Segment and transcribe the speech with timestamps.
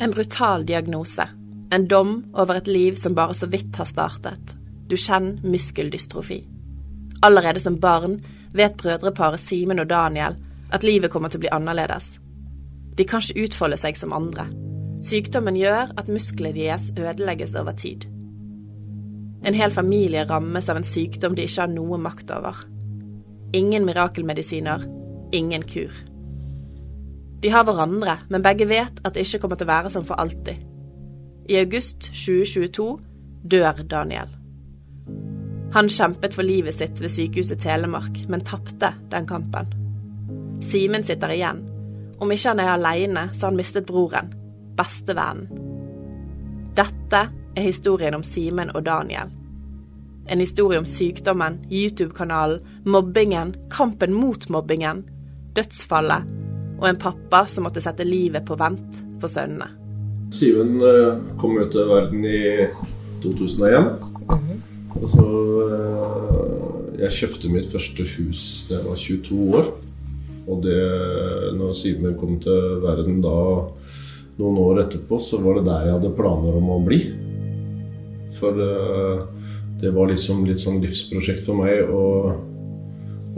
[0.00, 1.28] En brutal diagnose.
[1.70, 4.54] En dom over et liv som bare så vidt har startet.
[4.88, 6.38] Du kjenner muskeldystrofi.
[7.22, 8.16] Allerede som barn
[8.56, 10.38] vet brødreparet Simen og Daniel
[10.72, 12.14] at livet kommer til å bli annerledes.
[12.96, 14.48] De kan ikke utfolde seg som andre.
[15.04, 18.08] Sykdommen gjør at musklene deres ødelegges over tid.
[19.44, 22.56] En hel familie rammes av en sykdom de ikke har noe makt over.
[23.52, 24.88] Ingen mirakelmedisiner,
[25.36, 25.92] ingen kur.
[27.40, 30.20] De har hverandre, men begge vet at det ikke kommer til å være sånn for
[30.20, 30.60] alltid.
[31.48, 32.90] I august 2022
[33.50, 34.28] dør Daniel.
[35.72, 39.70] Han kjempet for livet sitt ved Sykehuset Telemark, men tapte den kampen.
[40.60, 41.62] Simen sitter igjen.
[42.20, 44.34] Om ikke han er aleine, så har han mistet broren,
[44.76, 45.68] bestevennen.
[46.76, 47.22] Dette
[47.56, 49.32] er historien om Simen og Daniel.
[50.30, 55.02] En historie om sykdommen, YouTube-kanalen, mobbingen, kampen mot mobbingen,
[55.56, 56.28] dødsfallet
[56.80, 59.68] og en pappa som måtte sette livet på vent for sønnene.
[60.32, 62.40] Simen eh, kom jo til verden i
[63.24, 63.90] 2001.
[65.00, 65.26] Og så
[65.76, 69.70] eh, Jeg kjøpte mitt første hus da jeg var 22 år.
[70.50, 70.80] Og det,
[71.56, 73.36] når Simen kom til verden da
[74.40, 77.00] noen år etterpå, så var det der jeg hadde planer om å bli.
[78.40, 79.26] For uh,
[79.80, 82.04] det var liksom litt sånn livsprosjekt for meg å,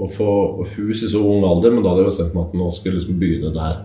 [0.00, 0.32] å få
[0.76, 3.18] hus i så ung alder, men da hadde jeg bestemt meg at nå skulle liksom
[3.20, 3.82] begynne der.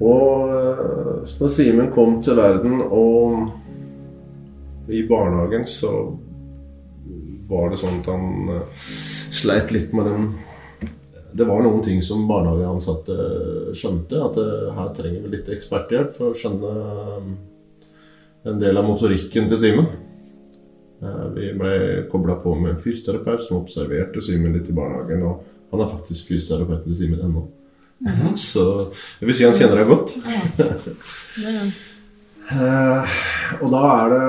[0.00, 3.50] Og så når Simen kom til verden og
[4.90, 5.90] i barnehagen, så
[7.50, 8.86] var det sånn at han uh,
[9.34, 10.30] sleit litt med den
[11.30, 13.14] det var noen ting som barnehageansatte
[13.78, 14.18] skjønte.
[14.18, 14.38] At
[14.74, 16.72] her trenger vi litt eksperthjelp for å skjønne
[18.50, 19.86] en del av motorikken til Simen.
[21.02, 21.74] Eh, vi ble
[22.12, 25.24] kobla på med en fysioterapeut som observerte Simen litt i barnehagen.
[25.24, 27.46] Og han er faktisk fysioterapeuten til Simen ennå.
[28.00, 28.34] Mm.
[28.50, 28.64] Så
[29.20, 30.16] jeg vil si han kjenner deg godt.
[31.40, 31.54] Ja.
[32.56, 33.20] uh,
[33.60, 34.26] og da er det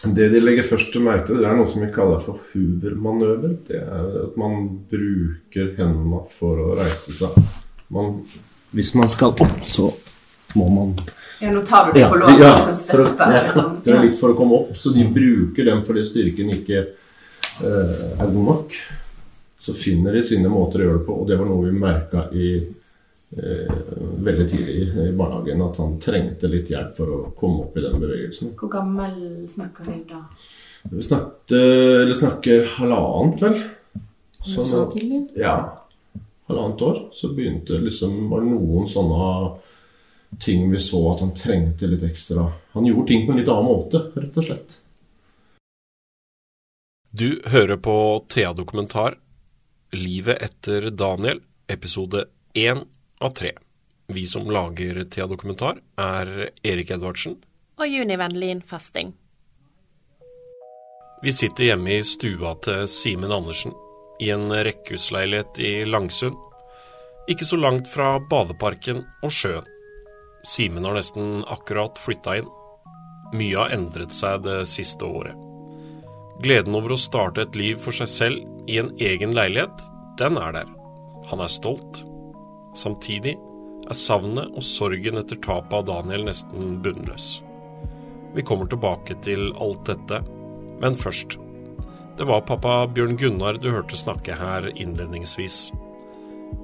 [0.00, 3.50] det de legger først til merke til, det er noe som vi kaller for Hoover-manøver.
[3.68, 7.36] Det er at man bruker hendene for å reise seg.
[7.92, 8.22] Man,
[8.72, 9.90] hvis man skal opp, så
[10.58, 10.94] må man
[11.40, 13.52] ja, nå tar du det på låret ja, liksom støtter.
[13.84, 16.82] det er litt for å komme opp, så de bruker den fordi styrken ikke
[17.62, 18.76] uh, er god nok.
[19.60, 22.26] Så finner de sine måter å gjøre det på, og det var noe vi merka
[22.36, 23.80] i uh,
[24.28, 27.96] veldig tidlig i barnehagen, at han trengte litt hjelp for å komme opp i den
[28.04, 28.52] bevegelsen.
[28.60, 29.16] Hvor gammel
[29.48, 30.20] snakker vi da?
[30.92, 33.58] Vi snakket, snakker halvannet, vel.
[34.44, 35.26] Så, så tidlig?
[35.40, 35.56] Ja.
[36.52, 37.02] Halvannet år.
[37.16, 39.32] Så begynte liksom var det noen sånne
[40.38, 42.52] ting vi så at han trengte litt ekstra.
[42.72, 44.78] Han gjorde ting på en litt annen måte, rett og slett.
[47.10, 49.18] Du hører på Thea Dokumentar,
[49.90, 52.24] Livet etter Daniel, episode
[52.54, 52.84] én
[53.18, 53.50] av tre.
[54.06, 57.34] Vi som lager Thea Dokumentar, er Erik Edvardsen.
[57.78, 59.10] Og Juni Vennlin Fasting.
[61.22, 63.74] Vi sitter hjemme i stua til Simen Andersen,
[64.22, 66.38] i en rekkehusleilighet i Langsund.
[67.28, 69.66] Ikke så langt fra badeparken og sjøen.
[70.46, 72.48] Simen har nesten akkurat flytta inn.
[73.36, 75.36] Mye har endret seg det siste året.
[76.40, 79.82] Gleden over å starte et liv for seg selv i en egen leilighet,
[80.18, 80.70] den er der.
[81.28, 82.00] Han er stolt.
[82.76, 83.36] Samtidig
[83.90, 87.40] er savnet og sorgen etter tapet av Daniel nesten bunnløs.
[88.34, 90.22] Vi kommer tilbake til alt dette,
[90.80, 91.36] men først.
[92.16, 95.68] Det var pappa Bjørn Gunnar du hørte snakke her innledningsvis.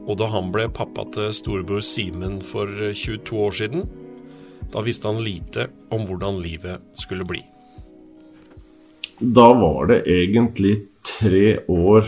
[0.06, 3.86] Og da han ble pappa til storebror Simen for 22 år siden,
[4.72, 7.42] da visste han lite om hvordan livet skulle bli.
[9.18, 10.76] Da var det egentlig
[11.06, 12.06] tre år,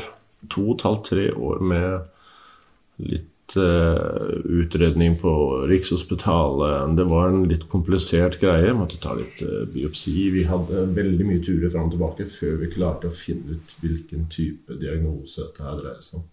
[0.50, 5.32] to og et halvt, tre år med litt uh, utredning på
[5.70, 6.96] Rikshospitalet.
[6.98, 8.74] Det var en litt komplisert greie.
[8.76, 10.28] Måtte ta litt uh, biopsi.
[10.34, 14.28] Vi hadde veldig mye turer fram og tilbake før vi klarte å finne ut hvilken
[14.34, 16.26] type diagnose dette dreier seg om.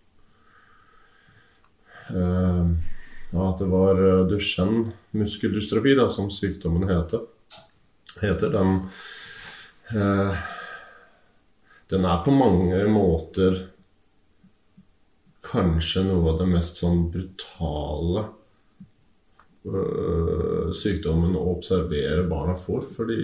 [2.13, 2.75] Uh,
[3.35, 7.25] at det var uh, Duchenne muskeldystrofi, da, som sykdommen heter.
[8.21, 8.79] heter den,
[9.95, 10.37] uh,
[11.89, 13.59] den er på mange måter
[15.45, 18.25] kanskje noe av det mest sånn brutale
[19.67, 22.87] uh, sykdommen å observere barna får.
[22.95, 23.19] Fordi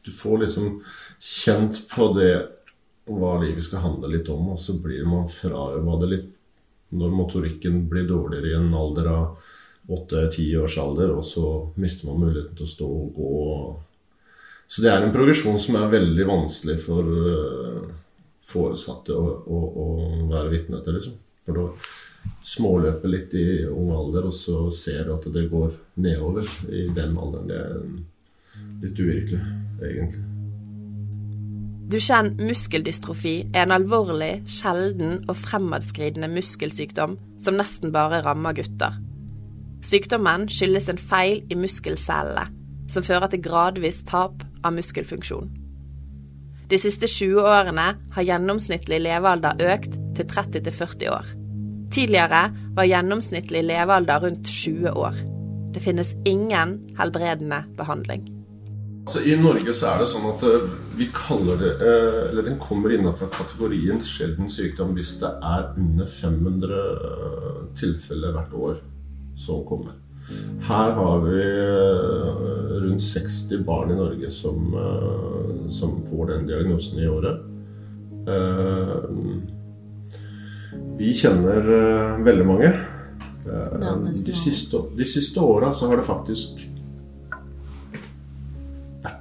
[0.00, 0.80] du får liksom
[1.18, 2.34] kjent på det
[3.10, 6.28] hva livet skal handle litt om, og så blir man frarøva det litt
[6.90, 9.38] når motorikken blir dårligere i en alder av
[9.90, 11.46] åtte-ti års alder, og så
[11.80, 13.30] mister man muligheten til å stå og gå.
[14.70, 17.88] Så det er en progresjon som er veldig vanskelig for uh,
[18.46, 19.88] foresatte å, å, å
[20.30, 20.98] være vitne til.
[20.98, 21.18] Liksom.
[21.46, 21.66] For da
[22.46, 25.72] småløper litt i ung alder, og så ser du at det går
[26.02, 27.50] nedover i den alderen.
[27.50, 29.42] Det er litt uvirkelig,
[29.80, 30.29] egentlig.
[31.90, 38.94] Duchenne muskeldystrofi er en alvorlig, sjelden og fremadskridende muskelsykdom som nesten bare rammer gutter.
[39.82, 42.46] Sykdommen skyldes en feil i muskelcellene,
[42.86, 45.50] som fører til gradvis tap av muskelfunksjon.
[46.70, 51.36] De siste 20 årene har gjennomsnittlig levealder økt til 30-40 år.
[51.90, 52.44] Tidligere
[52.76, 55.24] var gjennomsnittlig levealder rundt 20 år.
[55.74, 58.28] Det finnes ingen helbredende behandling.
[59.10, 62.60] Altså, I Norge så er det sånn at uh, vi kaller det uh, Eller den
[62.62, 68.78] kommer innenfor kategorien sjelden sykdom hvis det er under 500 uh, tilfeller hvert år
[69.34, 69.98] som kommer.
[70.62, 71.42] Her har vi
[72.84, 74.76] rundt 60 barn i Norge som,
[75.74, 77.40] som får den diagnosen i året.
[81.00, 81.72] Vi kjenner
[82.22, 82.70] veldig mange.
[84.28, 86.62] De siste, de siste åra så har det faktisk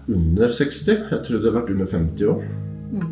[0.10, 0.90] under 60.
[1.12, 2.44] Jeg tror det har vært under 50 år.
[2.94, 3.10] Mm.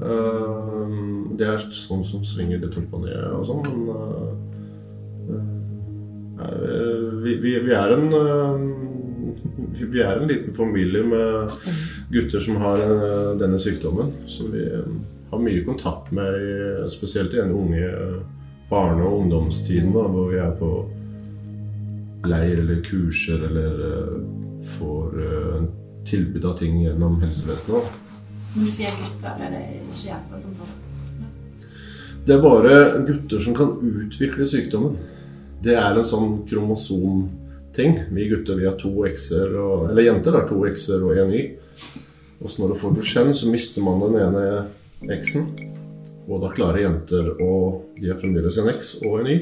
[0.00, 4.32] Uh, det er sånn som svinger litt opp og ned og sånn, men uh,
[7.24, 8.54] vi, vi, vi, er en uh,
[9.76, 11.56] Vi er en liten familie med
[12.12, 12.80] gutter som har
[13.40, 14.12] denne sykdommen.
[14.28, 14.64] Som vi
[15.30, 16.32] har mye kontakt med,
[16.90, 17.90] spesielt i den unge
[18.70, 20.70] barne- og ungdomstiden, da, hvor vi er på
[22.30, 23.70] leir eller kurser eller
[24.76, 25.14] får
[26.08, 27.98] tilbud av ting gjennom helsevesenet.
[28.54, 32.34] Når du sier gutter, er det ikke jenter som får det?
[32.34, 32.74] er bare
[33.06, 34.96] gutter som kan utvikle sykdommen.
[35.62, 37.96] Det er en sånn kromosomting.
[38.10, 39.54] Vi gutter vi har to x-er,
[39.90, 41.42] eller jenter har to x-er og én y.
[42.40, 44.44] Og så når du får Duchenne, så mister man den ene
[45.20, 45.50] x-en.
[46.30, 47.52] Og da klarer jenter å
[48.00, 49.38] De har fremdeles en x og en y.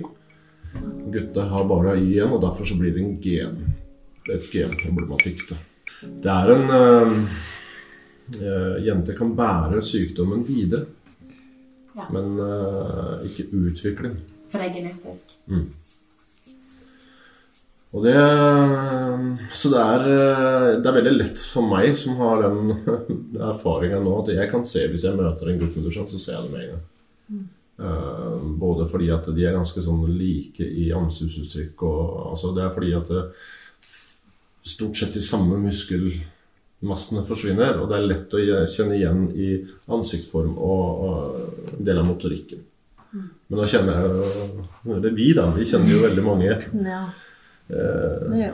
[1.14, 3.58] Gutter har bare y igjen, og derfor så blir det en gen.
[4.26, 5.48] Det er Et genproblematikk.
[5.48, 5.56] da.
[5.98, 7.12] Det er en uh,
[8.38, 10.86] uh, Jenter kan bære sykdommen videre,
[11.96, 12.06] ja.
[12.14, 14.18] men uh, ikke utvikle den.
[14.48, 15.34] For det er genetisk?
[15.50, 15.66] Mm.
[17.88, 18.14] Og det,
[19.56, 20.02] så det er,
[20.76, 22.74] det er, veldig lett for meg som har den
[23.50, 26.36] erfaringa nå, at jeg kan se hvis jeg møter en gutt med dusjen, så ser
[26.36, 26.82] jeg det med en gang.
[27.28, 27.46] Mm.
[27.78, 32.72] Uh, både fordi at de er ganske sånn like i ansiktsuttrykk og altså Det er
[32.74, 33.20] fordi at det,
[34.68, 37.80] stort sett de samme muskelmassene forsvinner.
[37.80, 39.52] Og det er lett å kjenne igjen i
[39.94, 42.64] ansiktsform og, og en del av motorikken.
[43.48, 44.08] Men da kjenner jeg
[44.84, 45.48] jo Det vi, da.
[45.56, 46.50] Vi kjenner jo veldig mange
[46.92, 47.04] ja.
[47.72, 48.50] eh,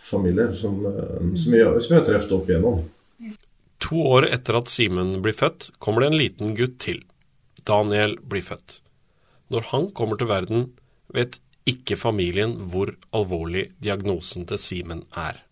[0.00, 2.86] familier som, eh, som, vi, som vi har truffet opp igjennom.
[3.88, 7.02] To år etter at Simen blir født, kommer det en liten gutt til.
[7.68, 8.80] Daniel blir født.
[9.52, 10.64] Når han kommer til verden,
[11.14, 11.38] vet
[11.68, 15.44] ikke familien hvor alvorlig diagnosen til Simen er.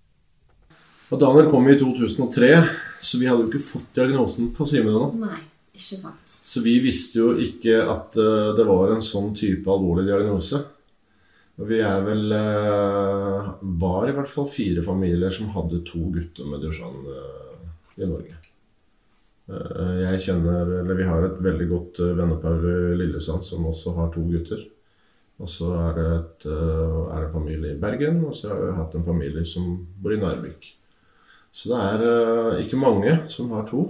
[1.07, 2.49] Og Daniel kom i 2003,
[2.99, 5.29] så vi hadde jo ikke fått diagnosen på Simen ennå.
[5.77, 6.23] Ikke sant.
[6.27, 10.63] Så vi visste jo ikke at uh, det var en sånn type alvorlig diagnose.
[11.57, 16.49] Og vi er vel uh, var i hvert fall fire familier som hadde to gutter
[16.49, 18.35] med Duchenne uh, i Norge.
[19.47, 24.25] jeg kjenner Eller vi har et veldig godt vennepar i Lillesand som også har to
[24.27, 24.65] gutter.
[25.39, 28.75] Og så er det, et, er det en familie i Bergen, og så har vi
[28.81, 29.71] hatt en familie som
[30.03, 30.73] bor i Narvik.
[31.57, 33.87] Så det er uh, ikke mange som har to.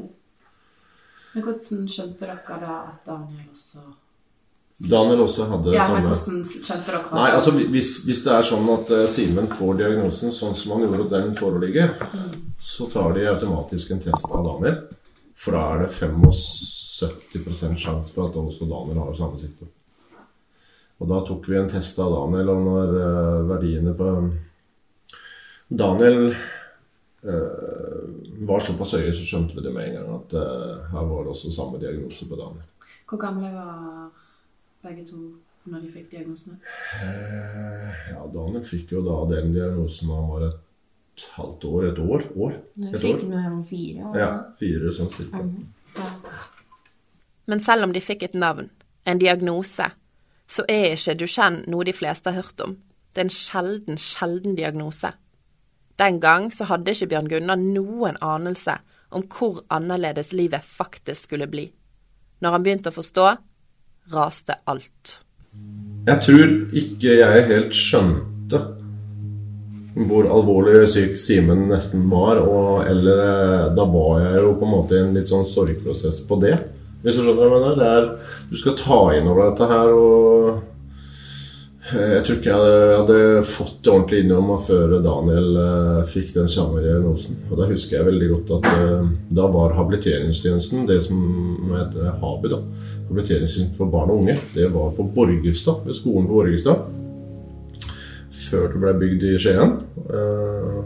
[1.34, 3.80] Men hvordan skjønte dere da at Daniel også
[4.90, 8.46] Daniel også hadde ja, samme men hvordan skjønte dere Nei, altså hvis, hvis, det er
[8.46, 12.36] sånn at uh, Simen får diagnosen sånn som han gjorde, og den foreligger, mm.
[12.62, 14.82] så tar de automatisk en test av Daniel.
[15.36, 19.72] For da er det 75% sjanse for at også Daniel har samme sykdom.
[21.02, 24.12] Og da tok vi en test av Daniel, og når uh, verdiene på
[25.82, 26.65] Daniel Eh,
[27.26, 31.32] var såpass høye, så skjønte vi det med en gang at uh, her var det
[31.32, 32.92] også samme diagnose på Daniel.
[33.08, 34.10] Hvor gamle var
[34.84, 35.22] begge to
[35.66, 36.60] når de fikk diagnosene?
[37.00, 42.00] Uh, ja, Daniel fikk jo da den diagnosen da han var et halvt år, et
[42.04, 42.26] år.
[42.36, 43.28] år et fikk år.
[43.32, 44.18] Når han var fire år?
[44.20, 44.30] Ja,
[44.60, 45.42] fire sånn cirka.
[45.42, 45.68] Mm.
[45.96, 46.08] Ja.
[47.46, 48.70] Men selv om de fikk et navn,
[49.06, 49.86] en diagnose,
[50.46, 52.76] så er ikke Duchenne noe de fleste har hørt om.
[53.14, 55.14] Det er en sjelden, sjelden diagnose.
[56.00, 58.76] Den gang så hadde ikke Bjørn Gunnar noen anelse
[59.16, 61.68] om hvor annerledes livet faktisk skulle bli.
[62.44, 63.28] Når han begynte å forstå,
[64.12, 65.20] raste alt.
[66.06, 68.60] Jeg tror ikke jeg helt skjønte
[69.96, 72.42] hvor alvorlig syk Simen nesten var.
[72.44, 76.38] Og, eller da var jeg jo på en måte i en litt sånn sorgprosess på
[76.44, 76.56] det.
[77.02, 77.84] Hvis du skjønner hva jeg mener?
[77.86, 78.08] Er,
[78.50, 80.64] du skal ta inn over dette her og eh,
[81.86, 86.32] Jeg tror ikke jeg hadde, fått det ordentlig inn over meg før Daniel eh, fikk
[86.34, 87.38] den samme diagnosen.
[87.46, 91.22] Og da husker jeg veldig godt at eh, da var habiliteringstjenesten, det som
[91.70, 92.60] heter HABI, da,
[93.06, 96.88] habiliteringstjenesten for barn og unge, det var på Borgestad, ved skolen på Borgestad.
[98.48, 99.78] Før det ble bygd i Skien.
[100.10, 100.84] Eh,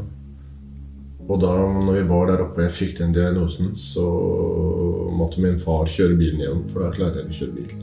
[1.30, 4.04] og da når vi var der oppe og jeg fikk den diagnosen, så
[5.16, 7.79] måtte min far kjøre bilen hjem, for da klarer jeg ikke å kjøre bil.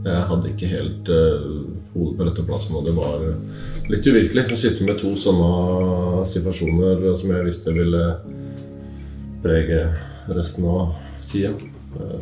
[0.00, 4.46] Jeg hadde ikke helt uh, hodet på rette plassen, og det var uh, litt uvirkelig
[4.54, 8.04] å sitte med to sånne situasjoner som jeg visste ville
[9.44, 9.82] prege
[10.32, 10.94] resten av
[11.28, 11.52] tida.
[11.96, 12.16] Uh,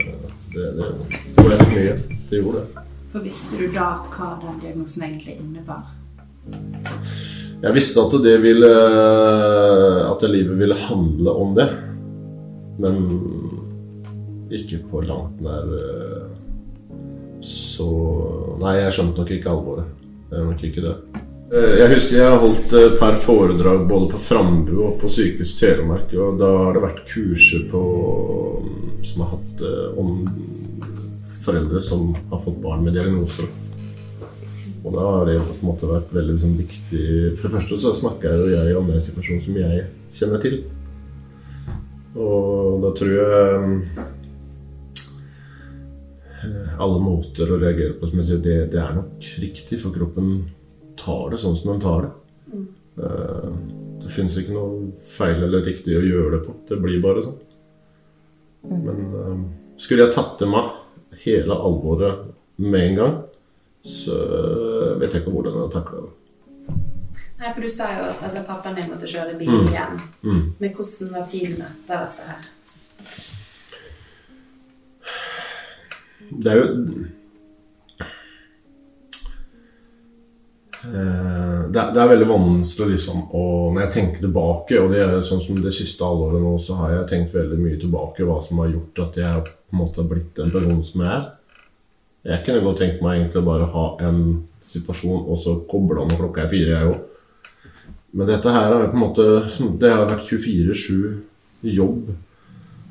[0.54, 0.90] det, det,
[1.36, 1.94] det ble litt mye.
[2.30, 2.84] Det gjorde det.
[3.12, 5.86] For visste du da hva den diagnosen egentlig innebar?
[7.58, 8.68] Jeg visste at det ville
[10.06, 11.66] At livet ville handle om det.
[12.78, 13.00] Men
[14.54, 16.27] ikke på langt nær eh,
[17.44, 17.88] så
[18.58, 19.90] Nei, jeg skjønte nok ikke alvoret.
[20.28, 20.94] Det er nok ikke det.
[21.48, 26.12] Eh, Jeg husker jeg holdt et par foredrag både på Frambu og på Sykehus Telemark.
[26.18, 27.82] Og da har det vært kurser på,
[29.06, 30.26] som har hatt eh, om
[31.46, 33.48] foreldre som har fått barn med diagnoser.
[34.84, 38.12] Og da har det på en måte vært veldig liksom, viktig For det første så
[38.22, 40.60] jeg jo jeg om den situasjonen som jeg kjenner til.
[42.18, 44.04] Og da tror jeg eh,
[46.78, 50.28] alle måter å reagere på som jeg sier, det, det er nok riktig, for kroppen
[50.98, 52.12] tar det sånn som den tar det.
[52.52, 52.66] Mm.
[54.02, 56.54] Det finnes ikke noe feil eller riktig å gjøre det på.
[56.68, 57.38] Det blir bare sånn.
[58.68, 59.40] Men eh,
[59.80, 60.70] skulle jeg tatt til meg
[61.24, 62.24] hele alvoret
[62.58, 63.16] med en gang,
[63.86, 64.16] så
[64.98, 66.14] vet jeg ikke hvordan jeg takla det.
[67.38, 69.68] Nei, for Du sa jo at altså, pappaen din måtte kjøre bil Mm.
[69.70, 70.00] igjen.
[70.26, 70.40] Mm.
[70.58, 72.48] Men hvordan var tiden etter dette her?
[76.30, 76.66] Det er jo
[80.84, 85.00] Eh, det er, det er veldig vanskelig liksom å Når jeg tenker tilbake, og det
[85.02, 88.38] er sånn som det siste halvåret nå, så har jeg tenkt veldig mye tilbake hva
[88.46, 91.26] som har gjort at jeg på en måte har blitt den personen som jeg er.
[92.28, 94.22] Jeg kunne godt tenkt meg egentlig bare ha en
[94.68, 97.04] situasjon og så koble av når klokka er fire, jeg òg.
[98.18, 99.24] Men dette her har jo på en måte
[99.82, 102.08] Det har vært 24-7 jobb.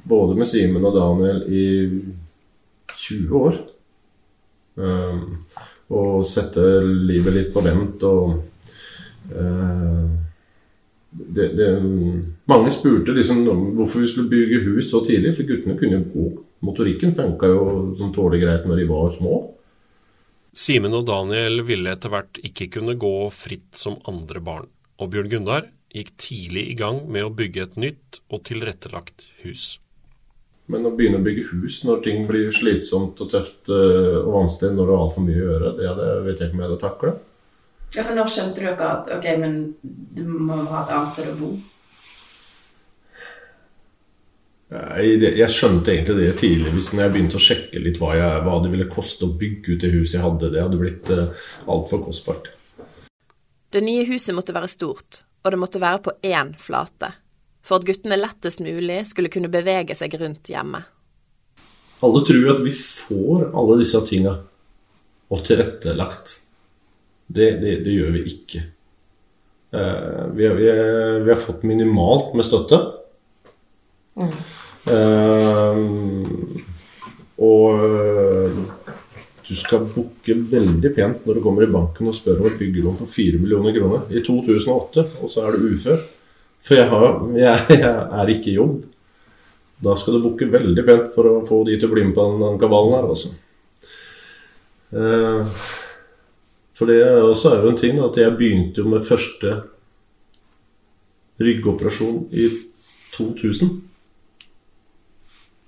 [0.07, 1.65] Både med Simen og Daniel i
[3.07, 3.57] 20 år.
[4.77, 5.21] Um,
[5.89, 8.33] og sette livet litt på vent og
[9.31, 10.07] uh,
[11.17, 11.69] det, det,
[12.51, 13.41] Mange spurte liksom
[13.77, 16.27] hvorfor vi skulle bygge hus så tidlig, for guttene kunne jo gå.
[16.67, 17.63] Motorikken funka jo
[17.99, 19.39] sånn tålelig greit når de var små.
[20.57, 25.29] Simen og Daniel ville etter hvert ikke kunne gå fritt som andre barn, og Bjørn
[25.33, 29.77] Gundar gikk tidlig i gang med å bygge et nytt og tilrettelagt hus.
[30.67, 34.75] Men å begynne å bygge hus når ting blir slitsomt og tøft eh, og vanskelig
[34.75, 36.83] når du har altfor mye å gjøre, det det vet jeg ikke om jeg hadde
[36.83, 37.15] takla.
[37.95, 41.31] Ja, for Når skjønte du ikke at ok, men du må ha et annet sted
[41.31, 41.51] å bo?
[44.67, 48.41] Jeg, jeg skjønte egentlig det tidlig hvis når jeg begynte å sjekke litt hva, jeg,
[48.43, 50.49] hva det ville koste å bygge ut det huset jeg hadde.
[50.51, 52.51] Det hadde blitt uh, altfor kostbart.
[53.71, 57.13] Det nye huset måtte være stort, og det måtte være på én flate,
[57.67, 60.79] for at guttene lettest mulig skulle kunne bevege seg rundt hjemme.
[62.05, 64.35] Alle tror at vi får alle disse tinga
[65.33, 66.37] og tilrettelagt.
[67.27, 68.61] Det, det, det gjør vi ikke.
[69.75, 72.79] Eh, vi, har- vi, har- vi har fått minimalt med støtte.
[74.87, 75.81] Eh,
[77.37, 78.59] og eh,
[79.47, 82.97] du skal booke veldig pent når du kommer i banken og spør om et byggelån
[83.01, 85.99] på 4 millioner kroner i 2008, og så er du ufør.
[86.65, 88.77] For jeg, har, jeg, jeg er ikke i jobb.
[89.83, 92.25] Da skal du booke veldig pent for å få de til å bli med på
[92.25, 93.35] den, den kabalen her, altså.
[94.97, 95.65] Eh,
[96.77, 99.53] for det også er jo en ting at jeg begynte jo med første
[101.41, 102.49] ryggoperasjon i
[103.15, 103.71] 2000.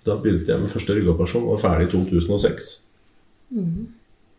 [0.06, 2.70] Da begynte jeg med første ryggoperasjon og var ferdig i 2006.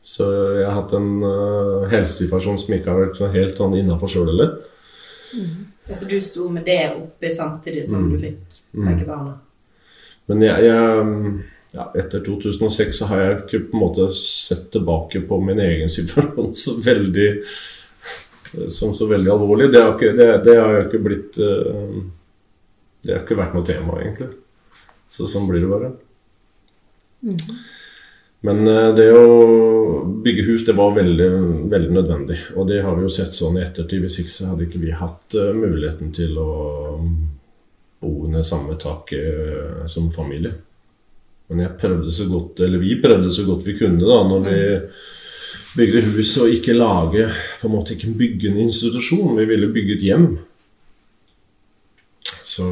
[0.07, 0.26] Så
[0.61, 4.54] jeg har hatt en uh, helsesituasjon som ikke har vært helt sånn innafor sjøl heller.
[5.89, 8.11] Altså Du sto med det oppe samtidig som Mm.
[8.13, 9.39] du fikk begge barna?
[10.31, 11.33] Men jeg, jeg
[11.73, 15.89] ja, etter 2006 så har jeg ikke på en måte sett tilbake på min egen
[15.91, 17.29] situasjon så veldig
[18.75, 19.69] som så veldig alvorlig.
[19.73, 22.01] Det har ikke, det, det har ikke blitt eh,
[23.03, 24.33] Det har ikke vært noe tema, egentlig.
[25.11, 25.93] Så sånn blir det bare.
[28.47, 29.26] Men eh, det å
[30.25, 31.28] bygge hus, det var veldig,
[31.73, 32.38] veldig nødvendig.
[32.56, 34.02] Og det har vi jo sett sånn i ettertid.
[34.04, 36.50] Hvis ikke så hadde ikke vi hatt eh, muligheten til å
[38.00, 40.54] bo under samme tak eh, som familie.
[41.50, 44.61] Men jeg prøvde så godt, eller vi prøvde så godt vi kunne da, når vi
[45.76, 47.26] bygde hus, og ikke lage
[47.61, 49.35] på en måte ikke bygge en institusjon.
[49.37, 50.28] Vi ville bygge et hjem.
[52.47, 52.68] Så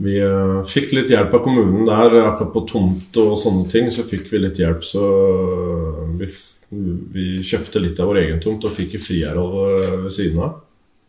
[0.00, 3.90] vi uh, fikk litt hjelp av kommunen der, akkurat på tomt og sånne ting.
[3.92, 5.04] Så fikk vi litt hjelp, så
[6.16, 6.28] vi,
[7.12, 10.62] vi kjøpte litt av vår egen tomt og fikk friareal ved siden av.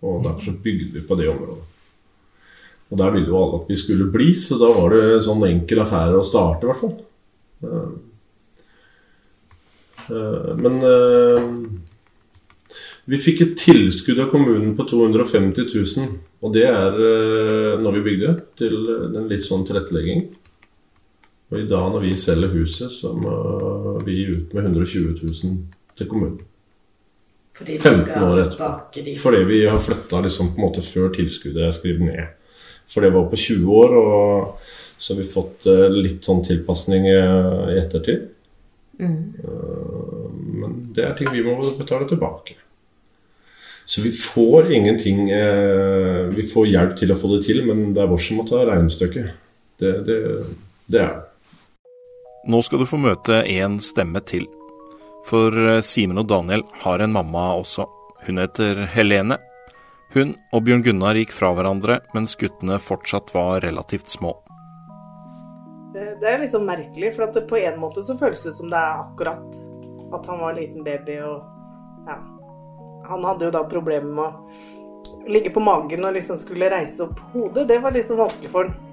[0.03, 1.67] Og derfor så bygde vi på det området.
[2.91, 5.85] Og der ville jo alle at vi skulle bli, så da var det sånn enkel
[5.85, 6.97] affære å starte, i hvert fall.
[7.61, 7.93] Uh,
[10.11, 10.81] uh, men
[13.07, 16.19] vi fikk et tilskudd av kommunen på 250 000.
[16.41, 16.95] Og det er
[17.81, 18.77] når vi bygde, til
[19.11, 20.23] en litt sånn tilrettelegging.
[21.51, 23.35] Og i dag når vi selger huset, så må
[24.05, 25.57] vi ut med 120 000
[25.99, 26.39] til kommunen.
[27.61, 28.69] Fordi vi 15 skal år etterpå.
[29.21, 32.37] Fordi vi har flytta liksom på en måte før tilskuddet er skrevet ned.
[32.91, 37.07] For det var på 20 år, og så har vi fått eh, litt sånn tilpasning
[37.11, 38.27] eh, i ettertid.
[39.01, 39.21] Mm.
[40.61, 42.57] Men det er ting vi må betale tilbake.
[43.91, 47.99] Så vi får ingenting eh, Vi får hjelp til å få det til, men det
[47.99, 49.33] er vår som må ta regnestykket.
[49.81, 50.15] Det, det,
[50.87, 51.25] det er det.
[52.47, 54.47] Nå skal du få møte en stemme til.
[55.27, 57.83] For eh, Simen og Daniel har en mamma også.
[58.29, 59.41] Hun heter Helene.
[60.15, 64.37] Hun og Bjørn Gunnar gikk fra hverandre mens guttene fortsatt var relativt små.
[65.91, 68.71] Det, det er liksom merkelig, for at det, på en måte så føles det som
[68.71, 69.63] det er akkurat
[70.15, 71.43] at han var en liten baby og
[72.07, 72.21] ja.
[73.11, 77.19] Han hadde jo da problemer med å ligge på magen og liksom skulle reise opp
[77.33, 77.67] hodet.
[77.69, 78.87] Det var liksom vanskelig for han.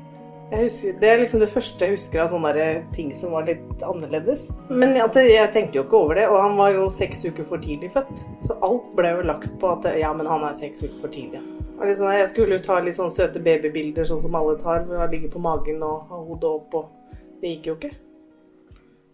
[0.48, 3.82] Jeg husker, det er liksom det første jeg husker av sånne ting som var litt
[3.84, 4.46] annerledes.
[4.72, 7.60] Men at jeg tenkte jo ikke over det, og han var jo seks uker for
[7.60, 8.22] tidlig født.
[8.46, 11.42] Så alt ble jo lagt på at ja, men han er seks uker for tidlig.
[11.78, 15.12] Liksom, jeg skulle jo ta litt sånn søte babybilder, sånn som alle tar, hvor han
[15.12, 17.92] ligger på magen og har hodet opp, og det gikk jo ikke.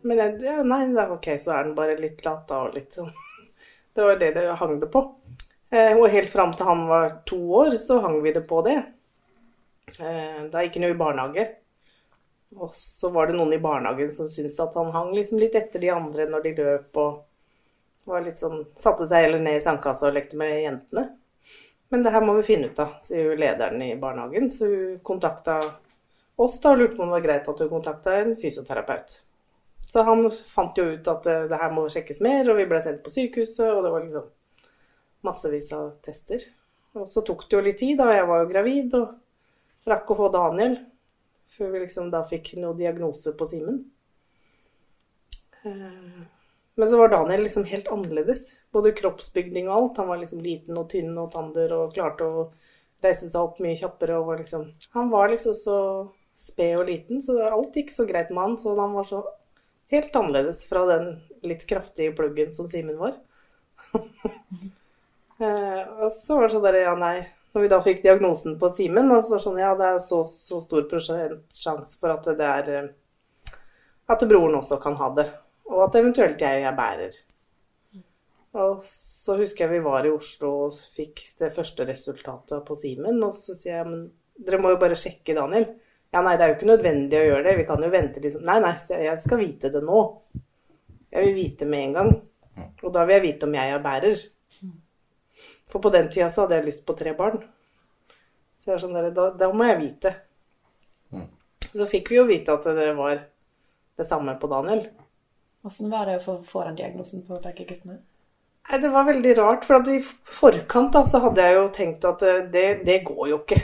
[0.06, 2.94] Men jeg, ja, nei, det er ok, så er den bare litt lata og litt
[2.94, 3.10] sånn.
[3.94, 5.04] Det var det det hang det på.
[5.70, 8.78] Eh, og helt fram til han var to år, så hang vi det på det.
[10.00, 11.46] Eh, da gikk han jo i barnehage.
[12.54, 15.82] Og så var det noen i barnehagen som syntes at han hang liksom litt etter
[15.82, 17.24] de andre når de løp og
[18.04, 21.08] var litt sånn, satte seg heller ned i sandkassa og lekte med jentene.
[21.90, 24.50] Men det her må vi finne ut av, sier lederen i barnehagen.
[24.50, 25.60] Så hun kontakta
[26.36, 29.18] oss da og lurte på om det var greit at hun kontakta en fysioterapeut.
[29.86, 32.80] Så han fant jo ut at det, det her må sjekkes mer, og vi ble
[32.82, 34.28] sendt på sykehuset, og det var liksom
[35.26, 36.42] massevis av tester.
[36.94, 38.10] Og så tok det jo litt tid, da.
[38.14, 40.78] Jeg var jo gravid og rakk å få Daniel
[41.54, 43.82] før vi liksom da fikk noe diagnose på Simen.
[45.64, 46.22] Eh,
[46.74, 48.40] Men så var Daniel liksom helt annerledes.
[48.72, 49.96] Både kroppsbygning og alt.
[49.96, 52.44] Han var liksom liten og tynn og tander og klarte å
[53.04, 54.64] reise seg opp mye kjappere og var liksom
[54.96, 55.78] Han var liksom så
[56.34, 58.56] sped og liten, så alt gikk så greit med han.
[58.58, 59.22] Så han var så
[59.94, 61.12] helt annerledes fra den
[61.46, 63.18] litt kraftige pluggen som Simen var.
[65.42, 67.24] Eh, og så var det sånn der, ja nei
[67.56, 70.20] Når vi da fikk diagnosen på Simen, så var det sånn ja, det er så,
[70.30, 73.56] så stor sjanse for at det er eh,
[74.14, 75.26] At broren også kan ha det.
[75.66, 77.18] Og at eventuelt jeg er bærer.
[78.54, 83.18] Og så husker jeg vi var i Oslo og fikk det første resultatet på Simen.
[83.26, 84.06] Og så sier jeg men
[84.38, 85.66] dere må jo bare sjekke Daniel.
[86.14, 87.56] Ja, nei, det er jo ikke nødvendig å gjøre det.
[87.58, 88.44] Vi kan jo vente liksom.
[88.46, 90.02] Nei, nei, jeg skal vite det nå.
[91.10, 92.12] Jeg vil vite med en gang.
[92.84, 94.22] Og da vil jeg vite om jeg er bærer.
[95.72, 97.42] For på den tida så hadde jeg lyst på tre barn.
[98.62, 100.14] Så jeg er sånn der, da, da må jeg vite.
[101.74, 103.18] Så fikk vi jo vite at det var
[103.98, 104.86] det samme på Daniel.
[105.66, 107.98] Åssen var det å få, få den diagnosen på begge guttene?
[108.70, 112.06] Nei, Det var veldig rart, for at i forkant da, så hadde jeg jo tenkt
[112.06, 113.58] at eh, det, det går jo ikke.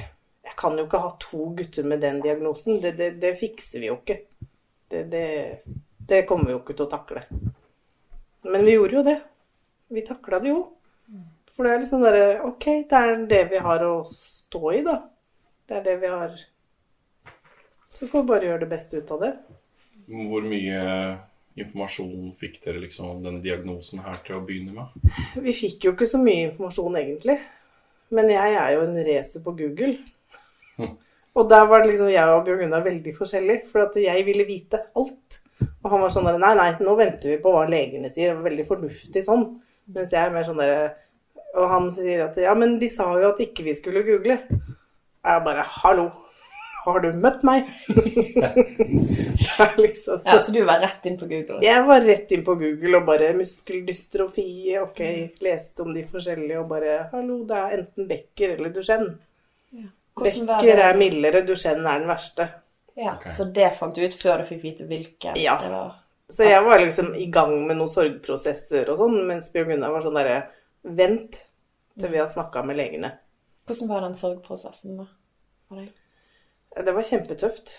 [0.51, 2.81] Jeg kan jo ikke ha to gutter med den diagnosen.
[2.83, 4.17] Det, det, det fikser vi jo ikke.
[4.91, 5.27] Det, det,
[6.11, 7.23] det kommer vi jo ikke til å takle.
[8.51, 9.17] Men vi gjorde jo det.
[9.95, 10.65] Vi takla det jo.
[11.55, 14.97] For det er liksom derre Ok, det er det vi har å stå i, da.
[15.69, 16.37] Det er det vi har
[17.95, 19.33] Så får vi bare gjøre det beste ut av det.
[20.11, 20.81] Hvor mye
[21.61, 25.11] informasjon fikk dere liksom om den diagnosen her til å begynne med?
[25.39, 27.39] Vi fikk jo ikke så mye informasjon, egentlig.
[28.15, 29.99] Men jeg er jo en racer på Google.
[31.39, 34.45] Og der var det liksom jeg og Bjørn Gunnar veldig forskjellige, for at jeg ville
[34.49, 35.37] vite alt.
[35.85, 38.33] Og han var sånn der Nei, nei, nå venter vi på hva legene sier.
[38.33, 39.45] Det var veldig fornuftig sånn.
[39.95, 40.75] Mens jeg er mer sånn der
[41.59, 44.41] Og han sier at ja, men de sa jo at ikke vi skulle google.
[45.23, 46.09] Og jeg bare hallo,
[46.85, 47.71] har du møtt meg?
[49.85, 51.59] liksom så Ja, Så du var rett inn på Google?
[51.63, 55.01] jeg var rett inn på Google og bare muskeldystrofi, ok,
[55.45, 59.15] leste om de forskjellige og bare Hallo, det er enten Becker eller Duchenne.
[59.71, 62.49] Hvordan var Becker er mildere, Duchenne er den verste.
[62.97, 63.33] Ja, okay.
[63.33, 65.57] Så det fant du ut før du fikk vite hvilken Ja.
[65.63, 65.95] det var?
[66.31, 70.05] Så jeg var liksom i gang med noen sorgprosesser og sånn, mens Bjørn Gunnar var
[70.05, 70.37] sånn derre
[70.85, 71.41] Vent
[71.99, 73.11] til vi har snakka med legene.
[73.67, 75.07] Hvordan var den sorgprosessen da?
[75.69, 75.91] for deg?
[76.87, 77.75] Det var kjempetøft.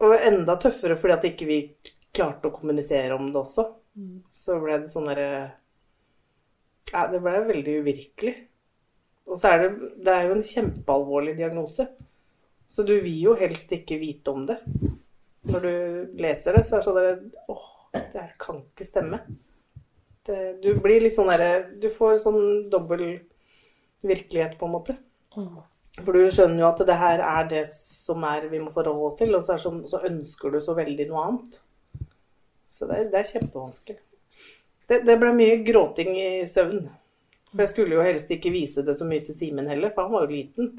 [0.00, 1.58] Og enda tøffere fordi at ikke vi
[2.16, 3.66] klarte å kommunisere om det også.
[4.32, 5.52] Så ble det sånn derre
[6.90, 8.34] Ja, det ble veldig uvirkelig.
[9.30, 11.86] Og så er det Det er jo en kjempealvorlig diagnose.
[12.70, 14.58] Så du vil jo helst ikke vite om det.
[15.50, 15.74] Når du
[16.22, 19.22] leser det, så er det sånn at Åh, det her kan ikke stemme.
[20.26, 23.04] Det, du blir litt sånn derre Du får sånn dobbel
[24.06, 24.94] virkelighet, på en måte.
[26.00, 29.18] For du skjønner jo at det her er det som er vi må forholde oss
[29.18, 31.58] til, og så, er sånn, så ønsker du så veldig noe annet.
[32.70, 33.98] Så det, det er kjempevanskelig.
[34.88, 36.86] Det, det ble mye gråting i søvn.
[37.50, 40.12] For jeg skulle jo helst ikke vise det så mye til Simen heller, for han
[40.14, 40.70] var jo liten.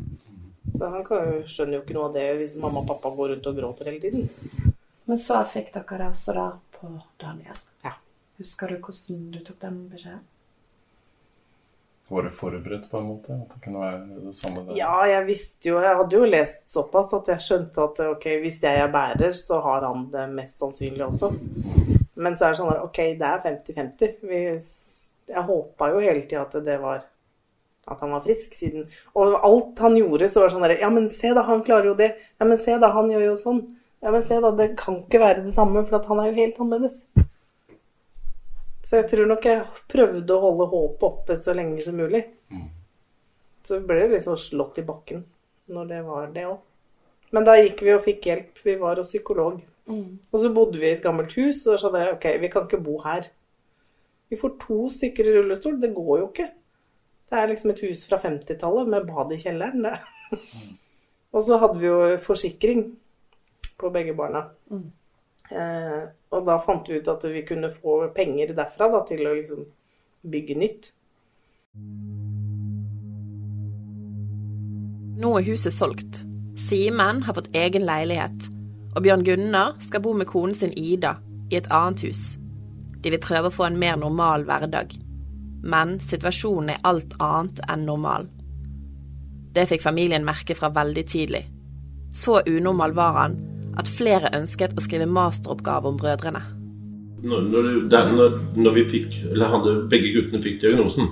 [0.77, 3.33] Så han kan jo, skjønner jo ikke noe av det hvis mamma og pappa går
[3.35, 4.75] rundt og gråter hele tiden.
[5.09, 6.45] Men så fikk dere også da
[6.77, 7.57] på Daniel.
[7.83, 7.91] Ja.
[8.39, 10.21] Husker du hvordan du tok den beskjeden?
[12.11, 13.35] Var du forberedt på en måte?
[13.39, 14.73] At det kunne være det samme der?
[14.75, 18.57] Ja, jeg visste jo Jeg hadde jo lest såpass at jeg skjønte at ok, hvis
[18.63, 21.29] jeg er bærer, så har han det mest sannsynlig også.
[22.15, 24.17] Men så er det sånn at ok, det er 50-50.
[24.27, 27.03] Vi- Jeg håpa jo hele tida at det var
[27.87, 30.89] At han var frisk, siden Og alt han gjorde, så var det sånn derre Ja,
[30.93, 32.11] men se da, han klarer jo det.
[32.39, 33.61] Ja, men se da, han gjør jo sånn.
[34.01, 36.39] Ja, men se da, det kan ikke være det samme, for at han er jo
[36.39, 37.03] helt annerledes.
[38.81, 42.23] Så jeg tror nok jeg prøvde å holde håpet oppe så lenge som mulig.
[43.61, 45.21] Så ble det liksom slått i bakken
[45.71, 46.57] når det var det òg.
[47.31, 48.57] Men da gikk vi og fikk hjelp.
[48.65, 49.61] Vi var hos psykolog.
[50.33, 52.65] Og så bodde vi i et gammelt hus, og da sa dere ok, vi kan
[52.65, 53.29] ikke bo her.
[54.31, 55.75] Vi får to stykker i rullestol.
[55.81, 56.47] Det går jo ikke.
[57.27, 59.83] Det er liksom et hus fra 50-tallet med bad i kjelleren.
[59.83, 60.39] Det.
[61.35, 62.85] og så hadde vi jo forsikring
[63.79, 64.45] på begge barna.
[65.51, 69.35] Eh, og da fant vi ut at vi kunne få penger derfra da, til å
[69.35, 69.65] liksom
[70.31, 70.91] bygge nytt.
[75.21, 76.23] Nå er huset solgt.
[76.59, 78.47] Simen har fått egen leilighet,
[78.95, 81.17] og Bjørn Gunnar skal bo med konen sin Ida
[81.51, 82.40] i et annet hus.
[83.01, 84.93] De vil prøve å få en mer normal hverdag.
[85.61, 88.27] Men situasjonen er alt annet enn normal.
[89.51, 91.43] Det fikk familien merke fra veldig tidlig.
[92.15, 93.37] Så unormal var han
[93.79, 96.41] at flere ønsket å skrive masteroppgave om brødrene.
[97.21, 98.11] når, når, der,
[98.55, 101.11] når, vi fikk, eller hadde, begge guttene fikk diagnosen,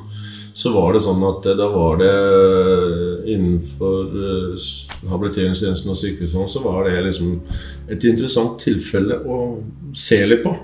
[0.60, 4.65] så var det sånn at eh, da var det eh, innenfor eh,
[5.12, 7.36] habiliteringstjenesten og sykehuset så var det liksom
[7.93, 9.39] et interessant tilfelle å
[9.95, 10.56] se litt på,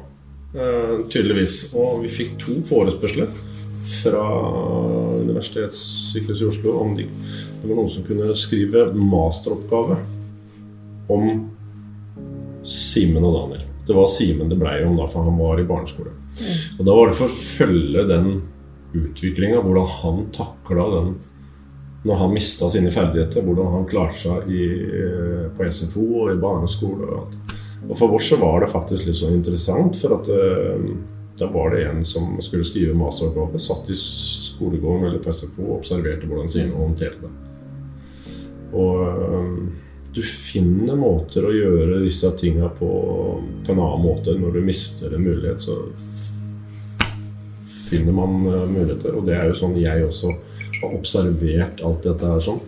[0.55, 1.57] tydeligvis.
[1.75, 3.31] Og vi fikk to forespørsler
[4.01, 4.23] fra
[5.21, 9.99] Universitetssykehuset i Oslo om de, det var noen som kunne skrive masteroppgave
[11.11, 11.29] om
[12.65, 13.63] Simen og Daniel.
[13.85, 16.13] Det var Simen det blei om da, for han var i barneskole.
[16.79, 18.29] Og da var det for å følge den
[18.95, 21.15] utviklinga, hvordan han takla den
[22.05, 26.41] når han mista sine ferdigheter, hvordan han klarte seg i, eh, på SFO og i
[26.41, 27.07] barneskole.
[27.07, 27.44] Og, alt.
[27.89, 30.87] Og for oss så var det faktisk litt så interessant, for at eh,
[31.39, 35.81] da var det en som skulle skrive masteroppgave, satt i skolegården eller på SFO og
[35.81, 37.33] observerte hvordan Simen håndterte det.
[38.75, 39.49] Og eh,
[40.15, 42.89] du finner måter å gjøre disse tinga på,
[43.65, 44.37] på en annen måte.
[44.39, 45.81] Når du mister en mulighet, så
[47.89, 49.13] finner man eh, muligheter.
[49.13, 50.33] Og det er jo sånn jeg også
[50.79, 52.63] har observert alt dette her sånn.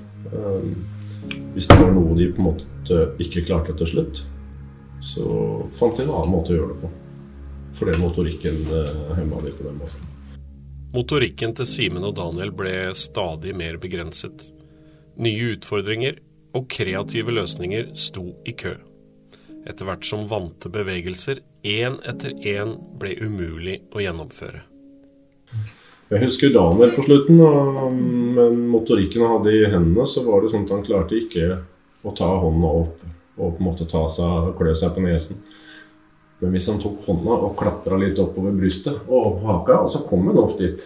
[1.56, 4.26] Hvis det var noe de på en måte ikke klarte til slutt,
[5.08, 5.26] så
[5.80, 6.92] fant de en annen måte å gjøre det på.
[7.78, 10.14] Fordi motorikken uh, hemma litt på den måten.
[10.96, 14.48] Motorikken til Simen og Daniel ble stadig mer begrenset.
[15.22, 16.20] Nye utfordringer
[16.58, 18.74] og kreative løsninger sto i kø.
[19.68, 24.64] Etter hvert som vante bevegelser én etter én ble umulig å gjennomføre.
[26.08, 27.42] Jeg husker Daniel på slutten,
[28.38, 31.58] men motorikken han hadde i hendene, så var det sånn at han klarte ikke
[32.08, 33.07] å ta hånda opp
[33.38, 35.40] og på en måte ta seg, klø seg på nesen.
[36.42, 40.28] Men hvis han tok hånda og klatra litt oppover brystet og opp haka, så kom
[40.30, 40.86] han opp dit.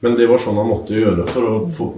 [0.00, 1.90] Men det var sånn han måtte gjøre, for få,